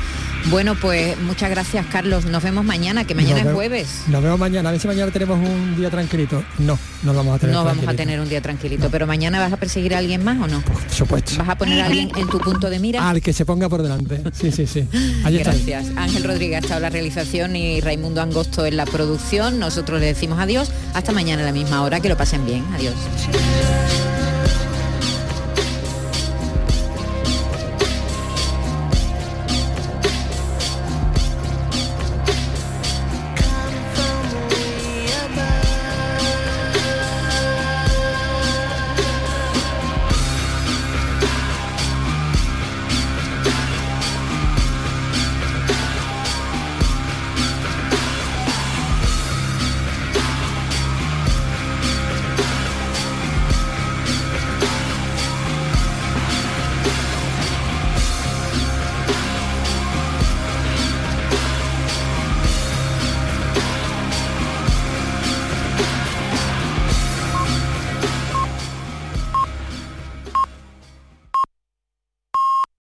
[0.46, 2.26] Bueno, pues muchas gracias, Carlos.
[2.26, 4.04] Nos vemos mañana, que mañana es jueves.
[4.08, 4.70] Nos vemos mañana.
[4.70, 6.44] A ver si mañana tenemos un día tranquilito.
[6.58, 9.40] No, no lo vamos a tener No vamos a tener un día tranquilito, pero mañana
[9.40, 10.62] vas a perseguir a alguien más o no?
[10.62, 11.38] Por supuesto.
[11.38, 13.08] ¿Vas a poner a alguien en tu punto de mira?
[13.08, 14.22] Al que se ponga por delante.
[14.34, 14.88] Sí, sí, sí.
[14.90, 15.30] Está.
[15.30, 15.88] Gracias.
[15.96, 19.60] Ángel Rodríguez ha estado en la realización y Raimundo Angosto en la producción.
[19.60, 20.72] Nosotros le decimos adiós.
[20.94, 22.00] Hasta mañana a la misma hora.
[22.00, 22.64] Que lo pasen bien.
[22.74, 22.96] Adiós.